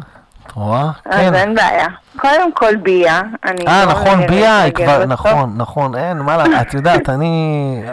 [0.55, 0.91] רואה?
[1.05, 1.35] אז כן.
[1.35, 1.87] אין בעיה.
[2.17, 3.21] קודם כל ביה.
[3.69, 5.05] אה, לא נכון, ביה, היא כבר.
[5.07, 7.33] נכון, נכון, אין, מה לה, את יודעת, אני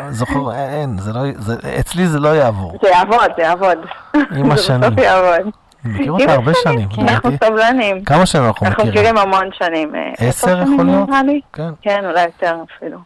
[0.09, 2.77] זוכר, אין, זה לא, זה- אצלי זה לא יעבור.
[2.83, 3.77] זה יעבוד, זה יעבוד.
[4.13, 4.79] עם זה השנים.
[4.81, 5.51] בסוף יעבוד.
[5.85, 7.29] אני מכיר אותה הרבה שנים, אנחנו.
[7.43, 8.03] סבלנים.
[8.03, 9.13] כמה שנים אנחנו אנחנו מכירים?
[9.15, 9.95] מכירים המון שנים.
[9.95, 11.09] אה, עשר יכול להיות?
[11.53, 11.69] כן.
[11.81, 12.97] כן, אולי יותר אפילו.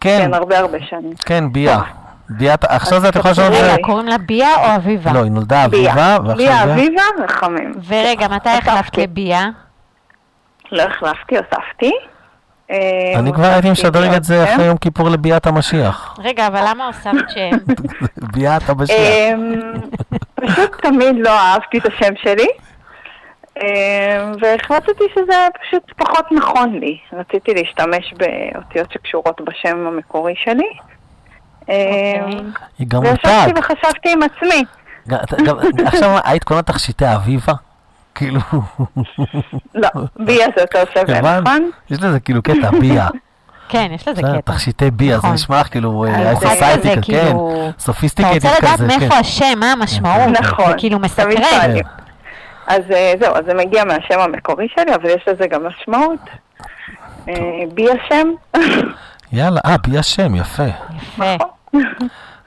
[0.00, 1.12] כן, כן, הרבה הרבה שנים.
[1.24, 1.80] כן, ביה.
[2.38, 3.76] ביה, עכשיו זה את יכולה לשאול את זה?
[3.82, 5.12] קוראים לה ביה או אביבה?
[5.12, 5.64] לא, היא נולדה.
[5.64, 6.62] אביבה, ועכשיו ביה.
[6.64, 7.72] אביבה רחמים.
[7.88, 9.48] ורגע, מתי החלפת לביה?
[10.72, 11.92] לא החלפתי, הוספתי.
[12.70, 14.54] אה, אני כבר הייתי משדרג את זה.
[14.54, 16.16] אחרי יום כיפור לביאת המשיח.
[16.24, 17.50] רגע, אבל למה הוספת שם?
[18.32, 18.96] ביאת המשיח.
[18.98, 19.60] אמ,
[20.34, 22.46] פשוט תמיד לא אהבתי את השם שלי,
[23.60, 23.66] אמ,
[24.40, 26.98] והחלטתי שזה פשוט פחות נכון לי.
[27.12, 30.68] רציתי להשתמש באותיות שקשורות בשם המקורי שלי.
[31.68, 33.58] אמ, היא גם וישבתי מותג.
[33.58, 34.64] וחשבתי עם עצמי.
[35.86, 37.52] עכשיו היית קונה תכשיטי אביבה?
[38.14, 38.40] כאילו...
[39.74, 41.40] לא, ביה זה יותר שווה?
[41.40, 41.70] נכון?
[41.90, 43.08] יש לזה כאילו קטע, ביה.
[43.68, 44.52] כן, יש לזה קטע.
[44.52, 45.32] תכשיטי ביה, זה נכון.
[45.32, 48.98] נשמע לך כאילו אז אה, כזה, כן, כאילו- אתה סופיסטיקטד רוצה לדעת כזה, כן.
[49.00, 50.28] מאיפה השם, מה המשמעות?
[50.40, 50.66] נכון.
[50.66, 51.70] זה כאילו תמיד מסקרן.
[52.66, 56.18] אז אה, זהו, אז זה מגיע מהשם המקורי שלי, אבל יש לזה גם משמעות.
[57.28, 57.34] אה,
[57.74, 58.28] בי השם.
[59.32, 60.62] יאללה, אה, ביה שם, יפה.
[60.96, 61.44] יפה.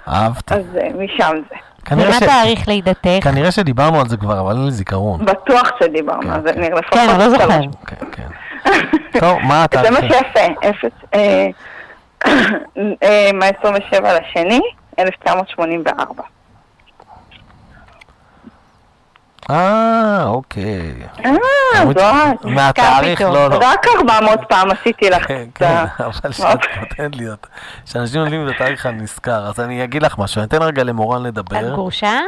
[0.07, 0.53] אהבתי.
[0.53, 1.55] אז אה, משם זה.
[1.85, 3.09] כנראה ש- תאריך לידתך?
[3.23, 5.25] כנראה שדיברנו על זה כבר, אבל אין לי זיכרון.
[5.25, 7.47] בטוח שדיברנו על זה, ניר, לפחות כן, אני לא זוכר.
[7.87, 8.27] כן, כן.
[9.19, 9.99] טוב, מה זה מה?
[10.01, 11.47] שיפה, אפס, אה,
[13.03, 14.59] אה, מה-27 לשני,
[14.99, 16.23] 1984.
[19.49, 20.93] אה, אוקיי.
[21.25, 21.31] אה,
[21.85, 22.45] זאת.
[22.45, 23.21] מהתאריך.
[23.21, 23.59] לא, לא.
[23.61, 25.85] רק 400 פעם עשיתי לך כן, את כן, ה...
[26.05, 27.47] אבל שאת נותנת לי אותה.
[27.85, 31.21] כשאנשים יודעים את התאריך אני נזכר, אז אני אגיד לך משהו, אני אתן רגע למורן
[31.21, 31.61] את לדבר.
[31.69, 32.19] גרושה?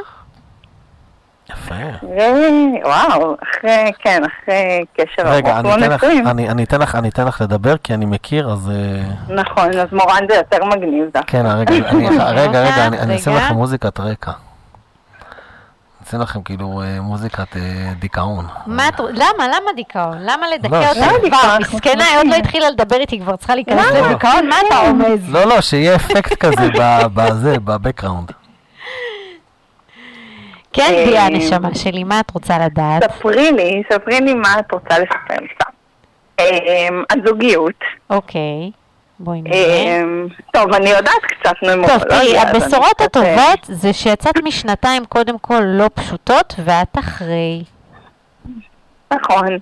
[1.51, 1.74] יפה.
[2.03, 6.28] ו- וואו, אחרי, כן, אחרי קשר רגע, ארוך, אני לא אתן לך- נשואים.
[6.28, 8.70] אני אני אתן לך, אני אתן לך לדבר, כי אני מכיר, אז...
[8.72, 11.32] אה, נכון, אז מורן זה יותר מגניב דווקא.
[11.32, 13.32] כן, רגע, אני- רגע, אני אני אעשה.
[13.38, 14.32] לכם מוזיקת רקע.
[16.07, 18.45] אני אעשה לכם כאילו אה, מוזיקת אה, דיכאון.
[18.65, 18.99] מה את...
[18.99, 19.47] למה?
[19.47, 20.17] למה דיכאון?
[20.21, 21.57] למה לדכא לא, אותה כבר?
[21.59, 23.85] מסכנה, היא עוד לא התחילה לדבר איתי, כבר צריכה להיכנס?
[23.91, 24.47] לדיכאון?
[24.49, 25.33] מה אתה רומז?
[25.33, 26.69] לא, לא, שיהיה אפקט כזה
[27.13, 28.31] בזה, בבקראונד.
[30.73, 33.03] כן, אה, ביה הנשמה שלי, מה את רוצה לדעת?
[33.03, 35.47] ספרי לי, ספרי לי מה את רוצה לספר לי
[37.09, 37.83] הזוגיות.
[38.09, 38.71] אוקיי,
[39.20, 40.01] בואי נראה.
[40.01, 41.99] אמ, טוב, אני יודעת קצת טוב, נומרולוגיה.
[42.09, 47.63] תראי, הבשורות קצת, אה, הטובות זה שיצאת משנתיים קודם כל לא פשוטות, ואת אחרי.
[49.13, 49.57] נכון,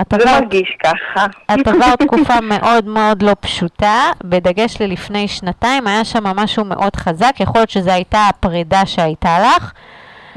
[0.00, 1.26] את זה מרגיש ככה.
[1.54, 7.32] את עברת תקופה מאוד מאוד לא פשוטה, בדגש ללפני שנתיים, היה שם משהו מאוד חזק,
[7.40, 9.72] יכול להיות שזו הייתה הפרידה שהייתה לך.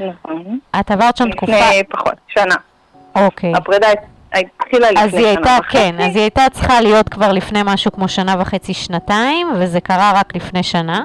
[0.00, 0.58] נכון.
[0.80, 1.52] את עברת שם תקופה...
[1.52, 2.54] לפני פחות, שנה.
[3.14, 3.52] אוקיי.
[3.56, 3.88] הפרידה
[4.34, 5.72] התחילה לפני שנה אז היא הייתה, וחצי.
[5.76, 10.12] כן, אז היא הייתה צריכה להיות כבר לפני משהו כמו שנה וחצי, שנתיים, וזה קרה
[10.14, 11.04] רק לפני שנה.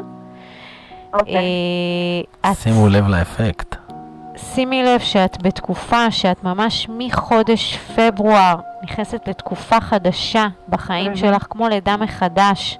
[1.13, 1.35] אוקיי.
[2.43, 3.75] אה, את- שימו לב לאפקט.
[4.55, 11.97] שימי לב שאת בתקופה שאת ממש מחודש פברואר נכנסת לתקופה חדשה בחיים שלך, כמו לידה
[11.97, 12.77] מחדש.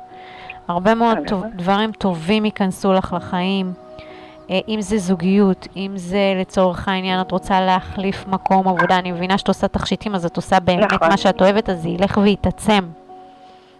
[0.67, 3.73] הרבה מאוד טוב, דברים טובים ייכנסו לך לחיים.
[4.51, 9.37] אה, אם זה זוגיות, אם זה לצורך העניין את רוצה להחליף מקום עבודה, אני מבינה
[9.37, 11.09] שאת עושה תכשיטים אז את עושה באמת נכון.
[11.09, 12.79] מה שאת אוהבת, אז זה ילך ויתעצם.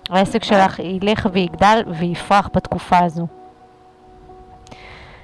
[0.10, 3.28] העסק שלך ילך ויגדל ויפרח בתקופה הזו.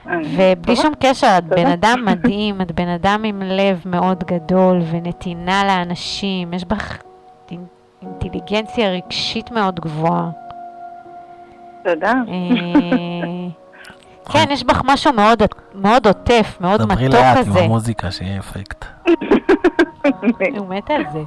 [0.06, 5.64] ובלי שום קשר, את בן אדם מדהים, את בן אדם עם לב מאוד גדול ונתינה
[5.68, 6.98] לאנשים, יש בך
[7.52, 7.56] אינ-
[8.02, 10.30] אינטליגנציה רגשית מאוד גבוהה.
[11.84, 12.14] תודה.
[14.32, 15.44] כן, יש בך משהו מאוד,
[15.76, 17.60] מאוד עוטף, מאוד דברי מתוק לאט עם כזה.
[17.60, 18.86] המוזיקה, שיהיה אפקט.
[20.58, 21.24] הוא מת על זה.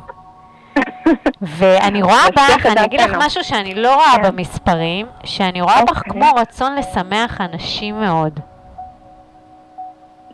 [1.42, 3.16] ואני רואה בך, אני אגיד לך.
[3.18, 4.22] משהו שאני לא רואה כן.
[4.22, 6.12] במספרים, שאני רואה בך אוקיי.
[6.12, 8.40] כמו רצון לשמח אנשים מאוד.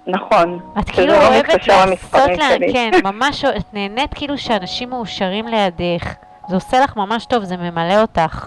[0.06, 0.58] נכון.
[0.78, 2.72] את כאילו לא אוהבת לעשות שלי.
[2.72, 6.14] כן, ממש, את נהנית כאילו שאנשים מאושרים לידך.
[6.48, 8.46] זה עושה לך ממש טוב, זה ממלא אותך.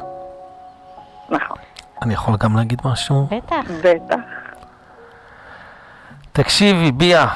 [1.29, 1.57] נכון.
[2.01, 3.27] אני יכול גם להגיד משהו?
[3.31, 3.71] בטח.
[3.83, 4.15] בטח.
[6.31, 7.27] תקשיבי, ביה.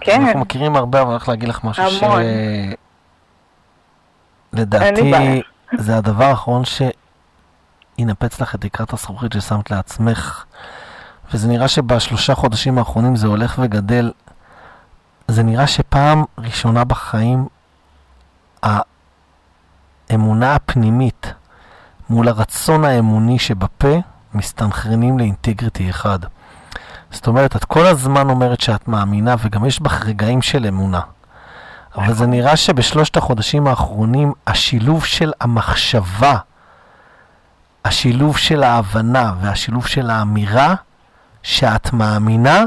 [0.00, 0.22] כן.
[0.22, 2.02] אנחנו מכירים הרבה, אבל אני הולך להגיד לך משהו ש...
[2.02, 2.20] המון.
[2.22, 2.74] לי
[4.52, 5.42] לדעתי.
[5.78, 6.62] זה הדבר האחרון
[7.98, 10.44] שינפץ לך את תקרת הזכוכית ששמת לעצמך.
[11.32, 14.12] וזה נראה שבשלושה חודשים האחרונים זה הולך וגדל.
[15.28, 17.48] זה נראה שפעם ראשונה בחיים
[20.10, 21.34] האמונה הפנימית
[22.10, 23.98] מול הרצון האמוני שבפה
[24.34, 26.18] מסתנכרנים לאינטגריטי אחד.
[27.10, 31.00] זאת אומרת, את כל הזמן אומרת שאת מאמינה, וגם יש בך רגעים של אמונה.
[31.96, 36.36] אבל זה נראה שבשלושת החודשים האחרונים, השילוב של המחשבה,
[37.84, 40.74] השילוב של ההבנה והשילוב של האמירה
[41.42, 42.64] שאת מאמינה,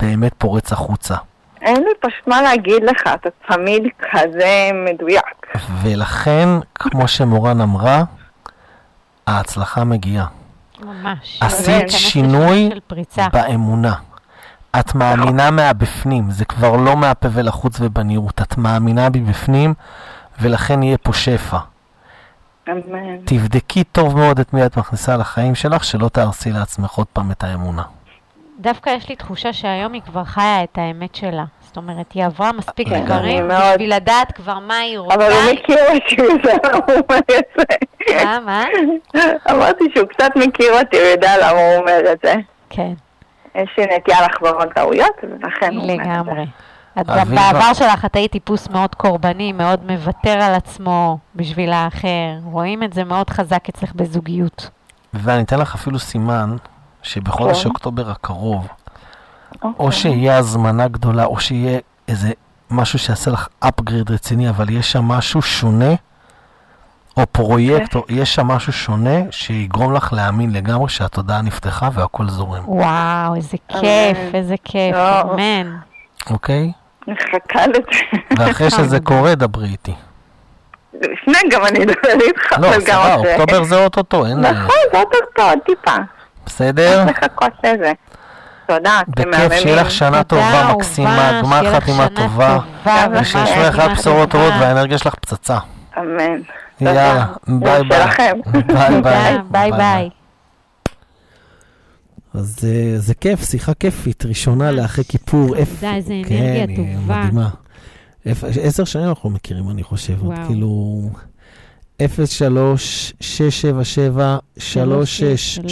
[0.00, 1.14] באמת פורץ החוצה.
[1.62, 5.46] אין לי פשוט מה להגיד לך, אתה תמיד כזה מדויק.
[5.82, 8.04] ולכן, כמו שמורן אמרה,
[9.26, 10.26] ההצלחה מגיעה.
[10.80, 11.38] ממש.
[11.40, 13.28] עשית שינוי לשלב של פריצה.
[13.32, 13.94] באמונה.
[14.80, 19.74] את מאמינה מהבפנים, זה כבר לא מהפה ולחוץ ובנראות, את מאמינה מבפנים,
[20.40, 21.58] ולכן יהיה פה שפע.
[22.68, 23.16] אמן.
[23.24, 27.44] תבדקי טוב מאוד את מי את מכניסה לחיים שלך, שלא תהרסי לעצמך עוד פעם את
[27.44, 27.82] האמונה.
[28.60, 31.44] דווקא יש לי תחושה שהיום היא כבר חיה את האמת שלה.
[31.60, 35.14] זאת אומרת, היא עברה מספיק כן, דברים בשביל לדעת כבר מה היא רוצה.
[35.14, 38.24] אבל הוא מכיר אותי, למה הוא אומר את זה.
[38.24, 38.64] מה, מה?
[39.50, 42.34] אמרתי שהוא קצת מכיר אותי, הוא יודע למה הוא אומר את זה.
[42.70, 42.92] כן,
[43.54, 46.10] יש לי נטייה לחזור על טעויות, ולכן הוא אומר את זה.
[46.10, 46.46] לגמרי.
[47.00, 47.34] את גם.
[47.34, 52.38] בעבר שלך את היית טיפוס מאוד קורבני, מאוד מוותר על עצמו בשביל האחר.
[52.44, 54.70] רואים את זה מאוד חזק אצלך בזוגיות.
[55.14, 56.56] ואני אתן לך אפילו סימן
[57.04, 57.68] שבחודש כן.
[57.68, 58.68] אוקטובר הקרוב,
[59.62, 59.92] או אוקיי.
[59.92, 61.78] שיהיה הזמנה גדולה, או שיהיה
[62.08, 62.32] איזה
[62.70, 65.94] משהו שיעשה לך upgrade רציני, אבל יש שם משהו שונה,
[67.16, 72.62] או פרויקט, או יש שם משהו שונה, שיגרום לך להאמין לגמרי שהתודעה נפתחה והכל זורם,
[72.68, 73.80] וואו, איזה אמן.
[73.80, 75.20] כיף, איזה כיף, לא.
[75.22, 75.76] אמן.
[76.30, 76.72] אוקיי?
[77.06, 77.80] מחכה לזה.
[78.38, 79.94] ואחרי שזה קורה, דברי איתי.
[80.94, 83.40] לפני גם אני אדבר איתך, לא, אבל גם סבבה, אחרי.
[83.40, 84.40] אוקטובר זה אוטוטו, אין...
[84.40, 85.96] נכון, זה אותו עוד טיפה.
[86.46, 87.04] בסדר?
[87.06, 87.92] צריך לחכות לזה.
[88.68, 89.48] תודה, אתם מהממים.
[89.48, 93.98] בכיף, שיהיה לך שנה טובה, מקסימה, גמר חתימה שנה טובה, טובה, וגמר ושישמע חתימה לך
[93.98, 94.30] בשורות.
[94.30, 95.58] טובות והאנרגיה שלך פצצה.
[95.98, 96.40] אמן.
[96.80, 97.26] יאללה,
[97.62, 98.06] ביי ביי.
[98.66, 99.38] ביי ביי.
[99.50, 100.10] ביי ביי.
[102.34, 105.56] אז אה, זה כיף, שיחה כיפית, ראשונה לאחרי כיפור.
[105.56, 107.16] איפ- תודה, איזה כן, אנרגיה היא טובה.
[107.16, 107.48] מדהימה.
[108.62, 110.20] עשר שנים אנחנו מכירים, אני חושב.
[110.22, 110.46] עוד וואו.
[110.46, 111.00] כאילו...
[112.02, 115.70] 03 677 36 שלוש, שש, אחת או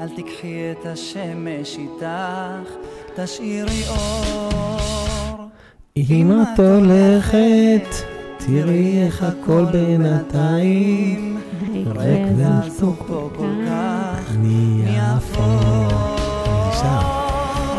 [0.00, 2.70] אל תיקחי את השמש איתך,
[3.16, 5.48] תשאירי אור.
[5.96, 8.04] אם את הולכת,
[8.38, 11.40] תראי איך הכל בינתיים.
[11.86, 16.10] ריק ועסוק פה כל כך, נהיה אפור.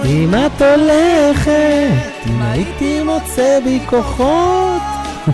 [0.06, 4.82] אם את הולכת, אם הייתי מוצא בי כוחות,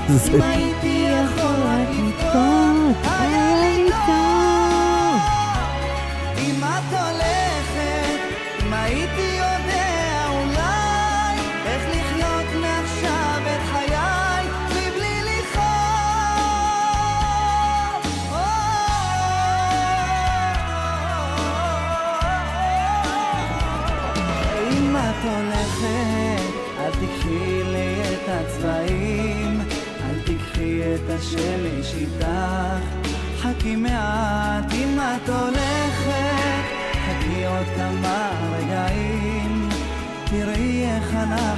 [0.07, 0.39] זה
[33.67, 36.63] חכי מעט אם את הולכת,
[36.93, 39.69] חכי עוד כמה רגעים,
[40.25, 41.56] תראי איך אנחנו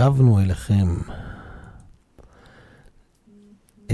[0.00, 0.96] שבנו אליכם.
[3.88, 3.92] 03-677-3636.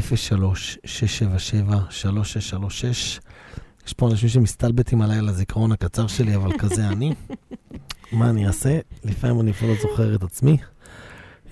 [3.87, 7.15] יש פה אנשים שמסתלבטים עליי על הזיכרון הקצר שלי, אבל כזה אני.
[8.13, 8.79] מה אני אעשה?
[9.05, 10.57] לפעמים אני אפילו לא זוכר את עצמי.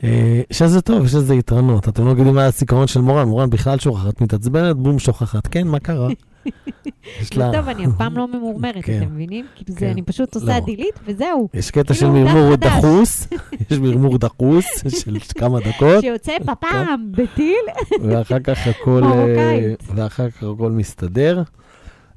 [0.05, 1.89] אה, שזה טוב, יש לזה יתרונות.
[1.89, 5.47] אתם לא יודעים מה הזיכרון של מורן, מורן בכלל שוכחת, מתעצבנת, בום, שוכחת.
[5.47, 6.09] כן, מה קרה?
[7.37, 7.53] לה...
[7.53, 9.03] טוב, אני אף פעם לא ממורמרת, כן.
[9.03, 9.47] אתם מבינים?
[9.55, 9.91] כאילו זה, כן.
[9.91, 10.61] אני פשוט עושה לא.
[10.61, 11.49] דילית וזהו.
[11.55, 12.79] יש קטע של כאילו, מרמור דף חדש.
[12.85, 13.27] דחוס,
[13.71, 14.67] יש מרמור דחוס
[15.05, 17.65] של כמה דקות, שיוצא בפעם, בטיל.
[18.03, 19.83] ואחר כך הכל, אה, מרוקאית.
[19.95, 21.43] ואחר כך הכל מסתדר.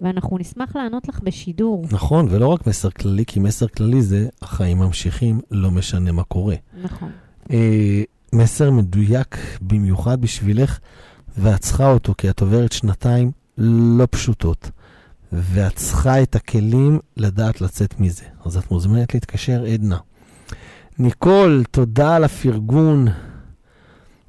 [0.00, 1.86] ואנחנו נשמח לענות לך בשידור.
[1.92, 6.56] נכון, ולא רק מסר כללי, כי מסר כללי זה החיים ממשיכים, לא משנה מה קורה.
[6.82, 7.10] נכון.
[7.50, 8.02] אה,
[8.32, 10.78] מסר מדויק במיוחד בשבילך,
[11.38, 14.70] ואת צריכה אותו, כי את עוברת שנתיים לא פשוטות,
[15.32, 18.24] ואת צריכה את הכלים לדעת לצאת מזה.
[18.44, 19.98] אז את מוזמנת להתקשר, עדנה.
[21.00, 23.08] ניקול, תודה על הפרגון.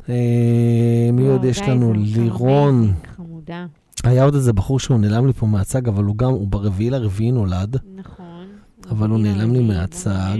[0.09, 1.93] אה, מי עוד יש לנו?
[1.93, 2.93] לירון.
[3.15, 3.65] חמודה.
[4.03, 7.31] היה עוד איזה בחור שהוא נעלם לי פה מהצג, אבל הוא גם, הוא ברביעי לרביעי
[7.31, 8.47] נולד, נכון.
[8.89, 10.37] אבל הוא נעלם לי מהצג.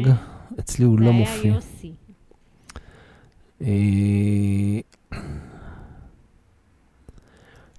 [0.60, 1.58] אצלי הוא לא מופיע.
[3.62, 4.80] אה,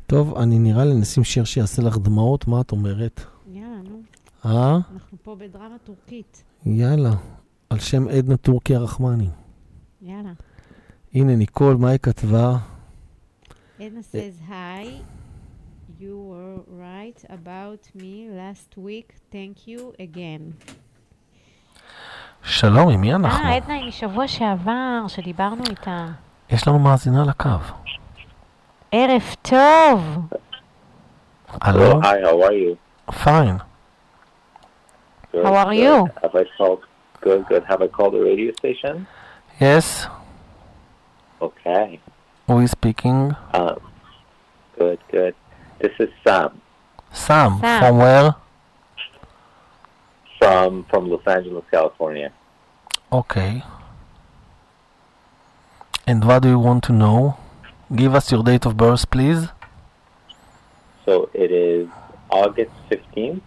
[0.07, 3.21] טוב, אני נראה לי נשים שיר שיעשה לך דמעות, מה את אומרת?
[3.53, 4.01] יאללה, נו.
[4.45, 4.79] אה?
[4.95, 6.43] אנחנו פה בדרמה טורקית.
[6.67, 7.15] יאללה.
[7.73, 9.29] על שם עדנה טורקי הרחמני.
[10.03, 10.33] יאללה.
[11.15, 12.57] הנה, ניקול, מה היא כתבה?
[13.79, 14.85] Edna says, hi,
[16.01, 19.15] you were right about me last week.
[19.33, 20.73] Thank you again.
[22.43, 23.45] שלום, עם מי אנחנו?
[23.45, 26.07] אה, עדנה היא משבוע שעבר, שדיברנו איתה.
[26.51, 27.49] יש לנו מאזינה לקו.
[28.93, 30.29] ערב טוב!
[31.49, 32.01] הלו?
[32.03, 33.13] Hi, how are you?
[33.13, 33.57] פיין.
[35.33, 36.07] Good, How are you?
[36.23, 36.92] Have I called?
[37.23, 37.65] Good, good.
[37.65, 39.07] Have I called the radio station?
[39.61, 40.07] Yes,
[41.41, 41.99] Okay.
[42.47, 43.35] who is speaking?
[43.55, 43.81] Um,
[44.79, 45.35] good, good.
[45.79, 46.61] This is Sam
[47.13, 47.59] Sam.
[47.61, 47.81] Sam.
[47.81, 48.35] From where?
[50.39, 52.33] from from Los Angeles, California.
[53.13, 53.63] Okay.
[56.07, 57.37] And what do you want to know?
[57.95, 59.47] Give us your date of birth, please.
[61.05, 61.89] So it is
[62.31, 63.45] August fifteenth,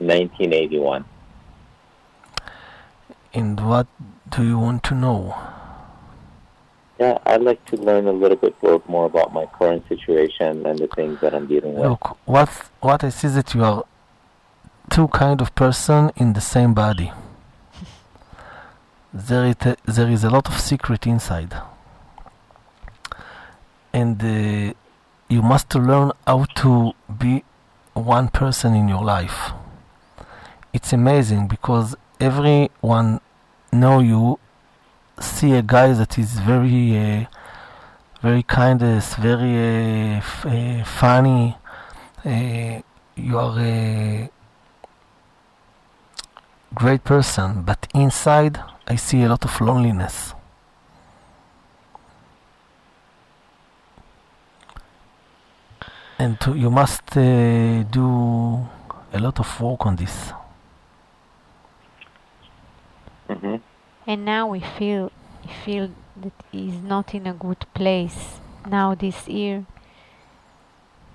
[0.00, 1.04] nineteen eighty-one.
[3.34, 3.86] And what
[4.28, 5.34] do you want to know?
[6.98, 8.54] Yeah, I'd like to learn a little bit
[8.88, 11.86] more- about my current situation and the things that I'm dealing with.
[11.88, 12.48] Look, what
[12.80, 13.84] what I see is that you are
[14.90, 17.10] two kind of person in the same body.
[19.14, 21.54] There is a, there is a lot of secret inside,
[23.92, 24.72] and uh,
[25.28, 27.44] you must learn how to be
[27.94, 29.52] one person in your life.
[30.72, 33.20] It's amazing because everyone
[33.72, 34.38] know you,
[35.20, 36.98] see a guy that is very.
[36.98, 37.24] Uh,
[38.22, 41.56] very kindness, very uh, f- uh, funny.
[42.24, 42.80] Uh,
[43.16, 44.30] you are a
[46.72, 50.34] great person, but inside I see a lot of loneliness.
[56.18, 58.68] And to, you must uh, do
[59.12, 60.32] a lot of work on this.
[63.34, 63.56] Hmm
[64.06, 65.10] And now we feel,
[65.44, 69.64] we feel that he's not in a good place now this year.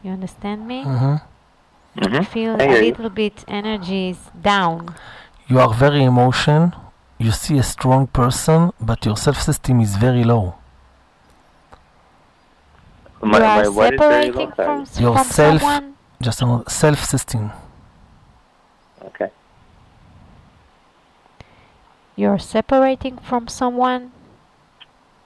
[0.04, 0.84] You understand me?
[0.84, 1.22] Mhm.
[2.00, 4.96] I feel I a hear little bit energy is down.
[5.48, 6.74] You are very emotion.
[7.18, 10.56] You see a strong person, but your self-esteem is very low.
[13.22, 14.40] My, you are my what is very low?
[14.40, 15.04] separating from, Sorry.
[15.04, 15.94] Your from self- someone.
[16.22, 17.52] Just a self-esteem.
[19.06, 19.30] Okay.
[22.18, 24.12] You're separating from someone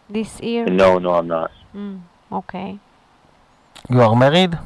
[0.10, 0.66] this year.
[0.66, 1.50] No, no, I'm not.
[1.74, 2.78] Mm, okay.
[3.90, 4.58] You are married?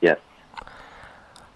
[0.00, 0.18] Yes.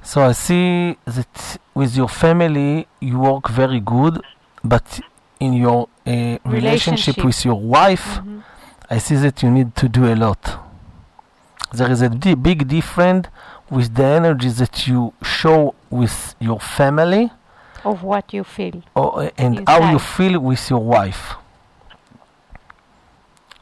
[0.03, 4.23] So I see that with your family you work very good,
[4.63, 5.01] but
[5.41, 6.11] in your uh,
[6.45, 7.25] relationship Relationship.
[7.25, 8.43] with your wife, Mhm.
[8.91, 10.61] I see that you need to do a lot.
[11.73, 13.27] there is a di- big difference
[13.69, 17.33] with the energy that you show with your family
[17.85, 18.83] of what you feel.
[18.97, 19.83] Oh, eh, and inside.
[19.83, 21.35] how you feel with your wife.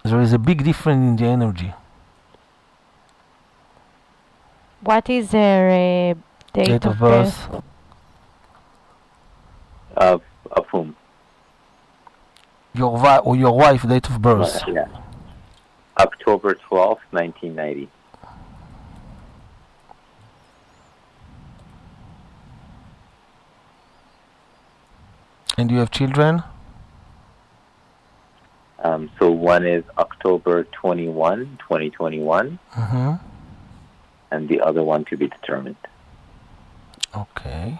[0.05, 1.73] There is a big difference in the energy.
[4.81, 6.15] What is their uh,
[6.53, 7.49] date, date, of, of birth?
[7.51, 7.63] birth?
[9.97, 10.97] Of, of whom?
[12.75, 14.63] Your, vi- or your wife, date of birth?
[14.67, 14.89] Uh, yeah.
[15.99, 17.89] October 12th, 1990.
[25.59, 26.43] And you have children?
[28.79, 33.13] Um, so one is October 21, 2021, hmm
[34.33, 35.77] and the other one to be determined.
[37.15, 37.79] Okay.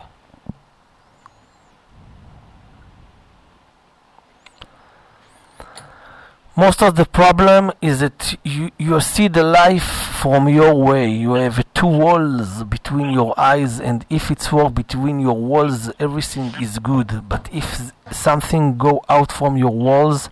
[6.55, 9.83] Most of the problem is that you, you see the life
[10.21, 11.11] from your way.
[11.11, 16.55] You have two walls between your eyes, and if it's work between your walls, everything
[16.63, 17.29] is good.
[17.29, 20.31] But if something go out from your walls,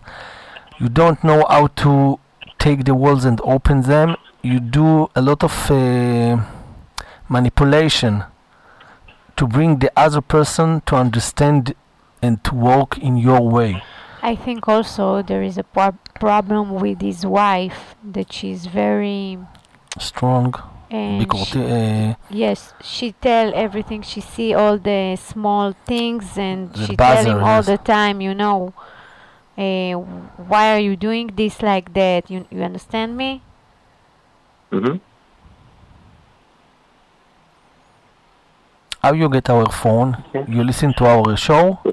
[0.79, 2.21] you don't know how to
[2.57, 4.15] take the walls and open them.
[4.41, 6.41] You do a lot of uh,
[7.27, 8.23] manipulation
[9.35, 11.75] to bring the other person to understand
[12.21, 13.83] and to walk in your way.
[14.21, 19.37] I think also there is a pro- problem with his wife that she's very
[19.99, 20.70] Strong.
[20.91, 26.73] And because she- uh, yes she tell everything she see all the small things and
[26.73, 27.65] The she tell him buzzer, all yes.
[27.67, 28.73] the time you know
[29.57, 29.93] uh,
[30.51, 33.41] why are you doing this like that you, you understand me
[34.71, 34.97] Mm-hmm.
[39.03, 40.23] how you get our phone?
[40.47, 41.79] You listen to our show?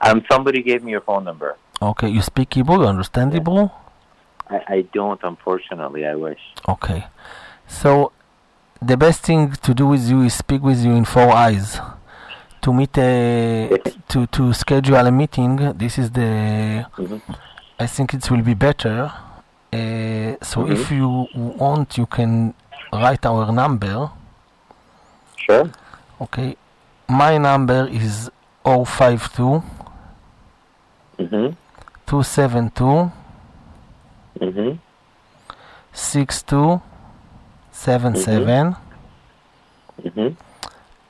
[0.00, 1.56] Um, somebody gave me your phone number.
[1.82, 3.68] Okay, you speak Hebrew, you understand Hebrew?
[4.50, 6.06] I, I don't, unfortunately.
[6.06, 6.40] I wish.
[6.68, 7.06] Okay.
[7.66, 8.12] So
[8.80, 11.80] the best thing to do with you is speak with you in four eyes.
[12.62, 13.78] To meet a
[14.08, 15.56] to to schedule a meeting.
[15.76, 16.86] This is the.
[17.78, 19.12] I think it will be better.
[19.72, 22.54] Uh, so if you want, you can
[22.92, 24.10] write our number.
[25.36, 25.70] Sure.
[26.20, 26.56] Okay.
[27.08, 28.30] My number is
[28.64, 29.62] 052
[31.18, 31.52] Mm-hmm.
[32.06, 33.10] 272
[34.40, 34.76] Mm-hmm.
[35.94, 38.76] 6277
[40.04, 40.28] Mm-hmm.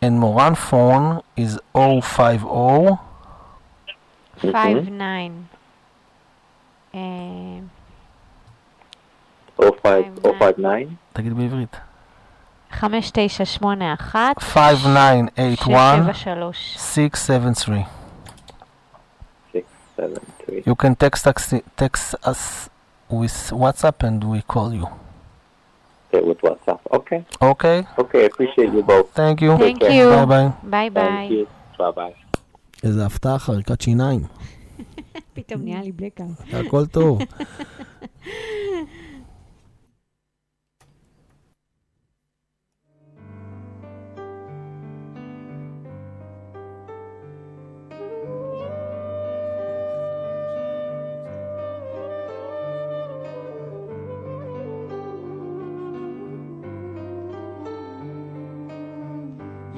[0.00, 2.96] and Moran phone is 050
[4.52, 5.48] five nine
[6.94, 7.70] um,
[9.58, 10.96] Oh five oh five nine.
[11.12, 11.76] תגיד בעברית.
[12.70, 17.84] חמש תשע שמונה אחת 5981 שש שבע שלוש 673.
[19.52, 19.62] Six
[19.96, 20.62] seven three.
[20.66, 22.68] You can text us, text us
[23.10, 24.86] with WhatsApp and we call you.
[26.12, 26.80] Okay, with WhatsApp.
[26.92, 27.24] Okay.
[27.42, 27.86] Okay?
[27.98, 28.24] Okay.
[28.26, 29.10] Appreciate you both.
[29.14, 29.56] Thank you.
[29.58, 30.08] Thank you.
[30.64, 31.78] ביי Thank ביי you.
[31.78, 32.14] Bye bye.
[32.84, 34.20] איזה הפתעה, חריקת שיניים.
[35.34, 37.18] פתאום נהיה לי בלקאוט הכל טוב.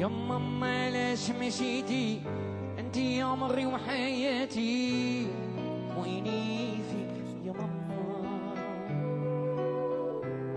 [0.00, 2.20] يما ما ليش مشيتي
[2.78, 5.26] أنت يا عمري وحياتي
[5.98, 8.50] ويني فيك يا ماما؟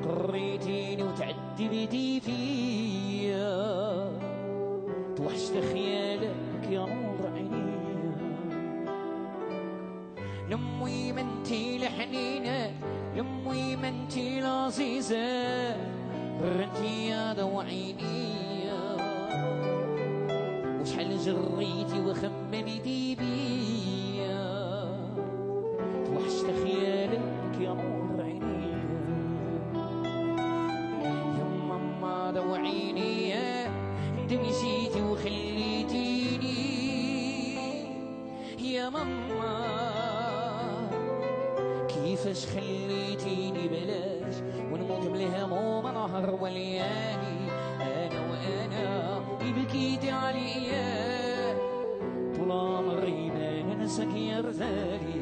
[0.05, 3.53] قريتيني وتعذبتي فيا.
[5.15, 8.15] توحشت خيالك يا نور عينيا.
[10.49, 12.71] لمي ما انتي لحنينة
[13.15, 15.75] لمي ما انتي لعزيزة
[16.41, 18.52] رنتي يا دوا عينيا
[21.22, 23.41] جريتي وخممتي بيا
[54.03, 55.21] ننساك يا رزالي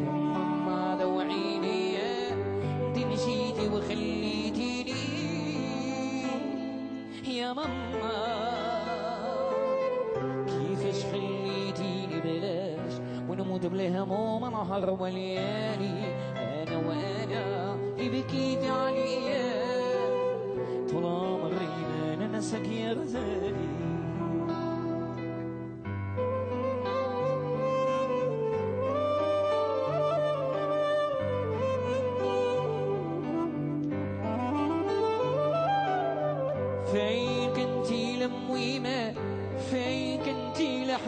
[0.00, 1.96] يا ماما دوعيني
[2.86, 4.94] انت مشيتي وخليتيني.
[7.28, 8.16] يا ماما
[10.46, 12.92] كيفاش خليتيني بلاش؟
[13.28, 15.98] ونموت بالهموم نهار وليالي
[16.36, 19.50] أنا أنا وأنا بكيت عليا.
[20.90, 23.49] طول عمري ما ننساك يا غزالي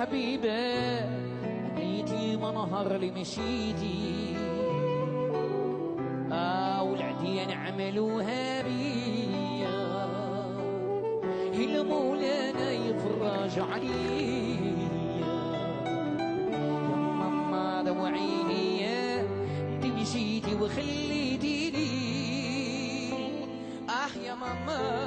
[0.03, 0.51] كنتي لحبيبة
[1.79, 4.35] أنيتي ما نهار اللي مشيتي.
[6.33, 9.83] آه والعديان عملوها بيا.
[11.55, 13.93] المولانا يفرج عليا.
[15.21, 21.89] يا ماما دوعيني يا انت مشيتي وخليتيني.
[23.89, 25.02] آه يا ماما.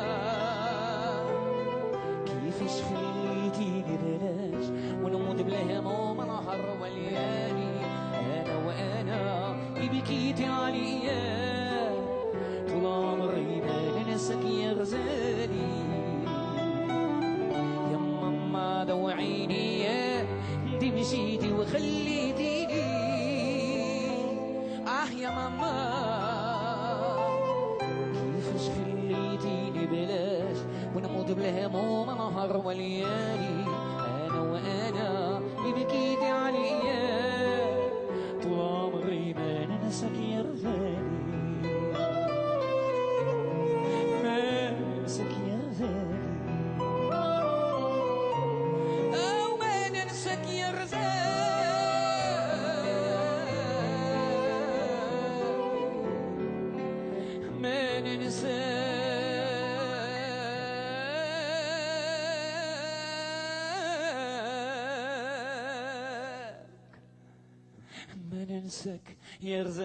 [68.65, 69.81] ما ننساك يا غزالي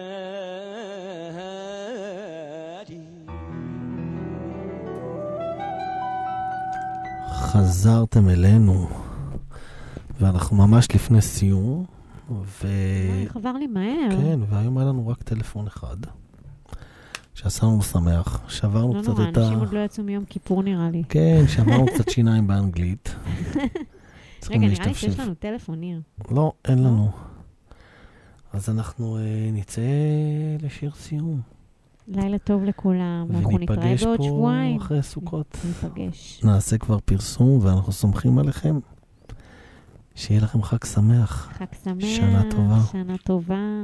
[7.30, 8.88] חזרתם אלינו,
[10.20, 11.84] ואנחנו ממש לפני סיום,
[12.30, 12.66] ו...
[13.22, 14.10] איך עבר לי מהר.
[14.10, 15.96] כן, והיום היה לנו רק טלפון אחד,
[17.34, 18.40] שעשה לנו שמח.
[18.48, 19.40] שברנו לא קצת נורא, את ה...
[19.40, 21.02] אנשים עוד לא יצאו מיום כיפור נראה לי.
[21.08, 23.14] כן, שברנו קצת שיניים באנגלית.
[24.40, 25.00] צריכים רגע, נראה לי להשתפשף.
[25.00, 26.00] שיש לנו טלפון, ניר.
[26.30, 27.10] לא, אין לנו.
[28.53, 29.81] אז אנחנו אה, נצא
[30.61, 31.41] לשיר סיום.
[32.07, 34.77] לילה טוב לכולם, אנחנו נתראה וניפגש בעוד פה שבועיים.
[34.77, 35.57] אחרי סוכות.
[35.65, 36.41] ניפגש.
[36.43, 38.79] נעשה כבר פרסום, ואנחנו סומכים עליכם.
[40.15, 41.49] שיהיה לכם חג שמח.
[41.53, 42.05] חג שמח.
[42.05, 42.79] שנה טובה.
[42.91, 43.83] שנה טובה.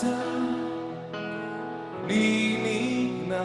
[0.00, 0.06] מתי,
[2.04, 3.42] אני נמנע.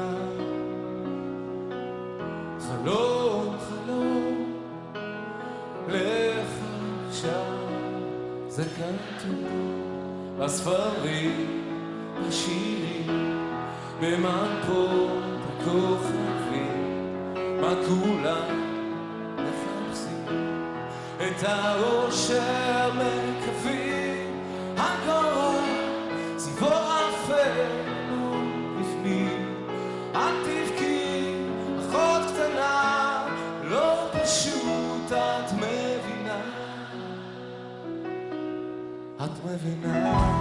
[2.59, 4.53] חלום, חלום,
[5.87, 6.47] לך
[7.09, 7.43] עכשיו,
[8.47, 9.45] זה כתוב.
[10.39, 11.61] בספרים,
[12.27, 13.37] בשירים,
[14.01, 16.71] במפות הכוכבים,
[17.61, 18.59] מה כולם
[19.35, 20.25] מחפשים?
[21.17, 21.43] את
[39.55, 40.34] את מבינה?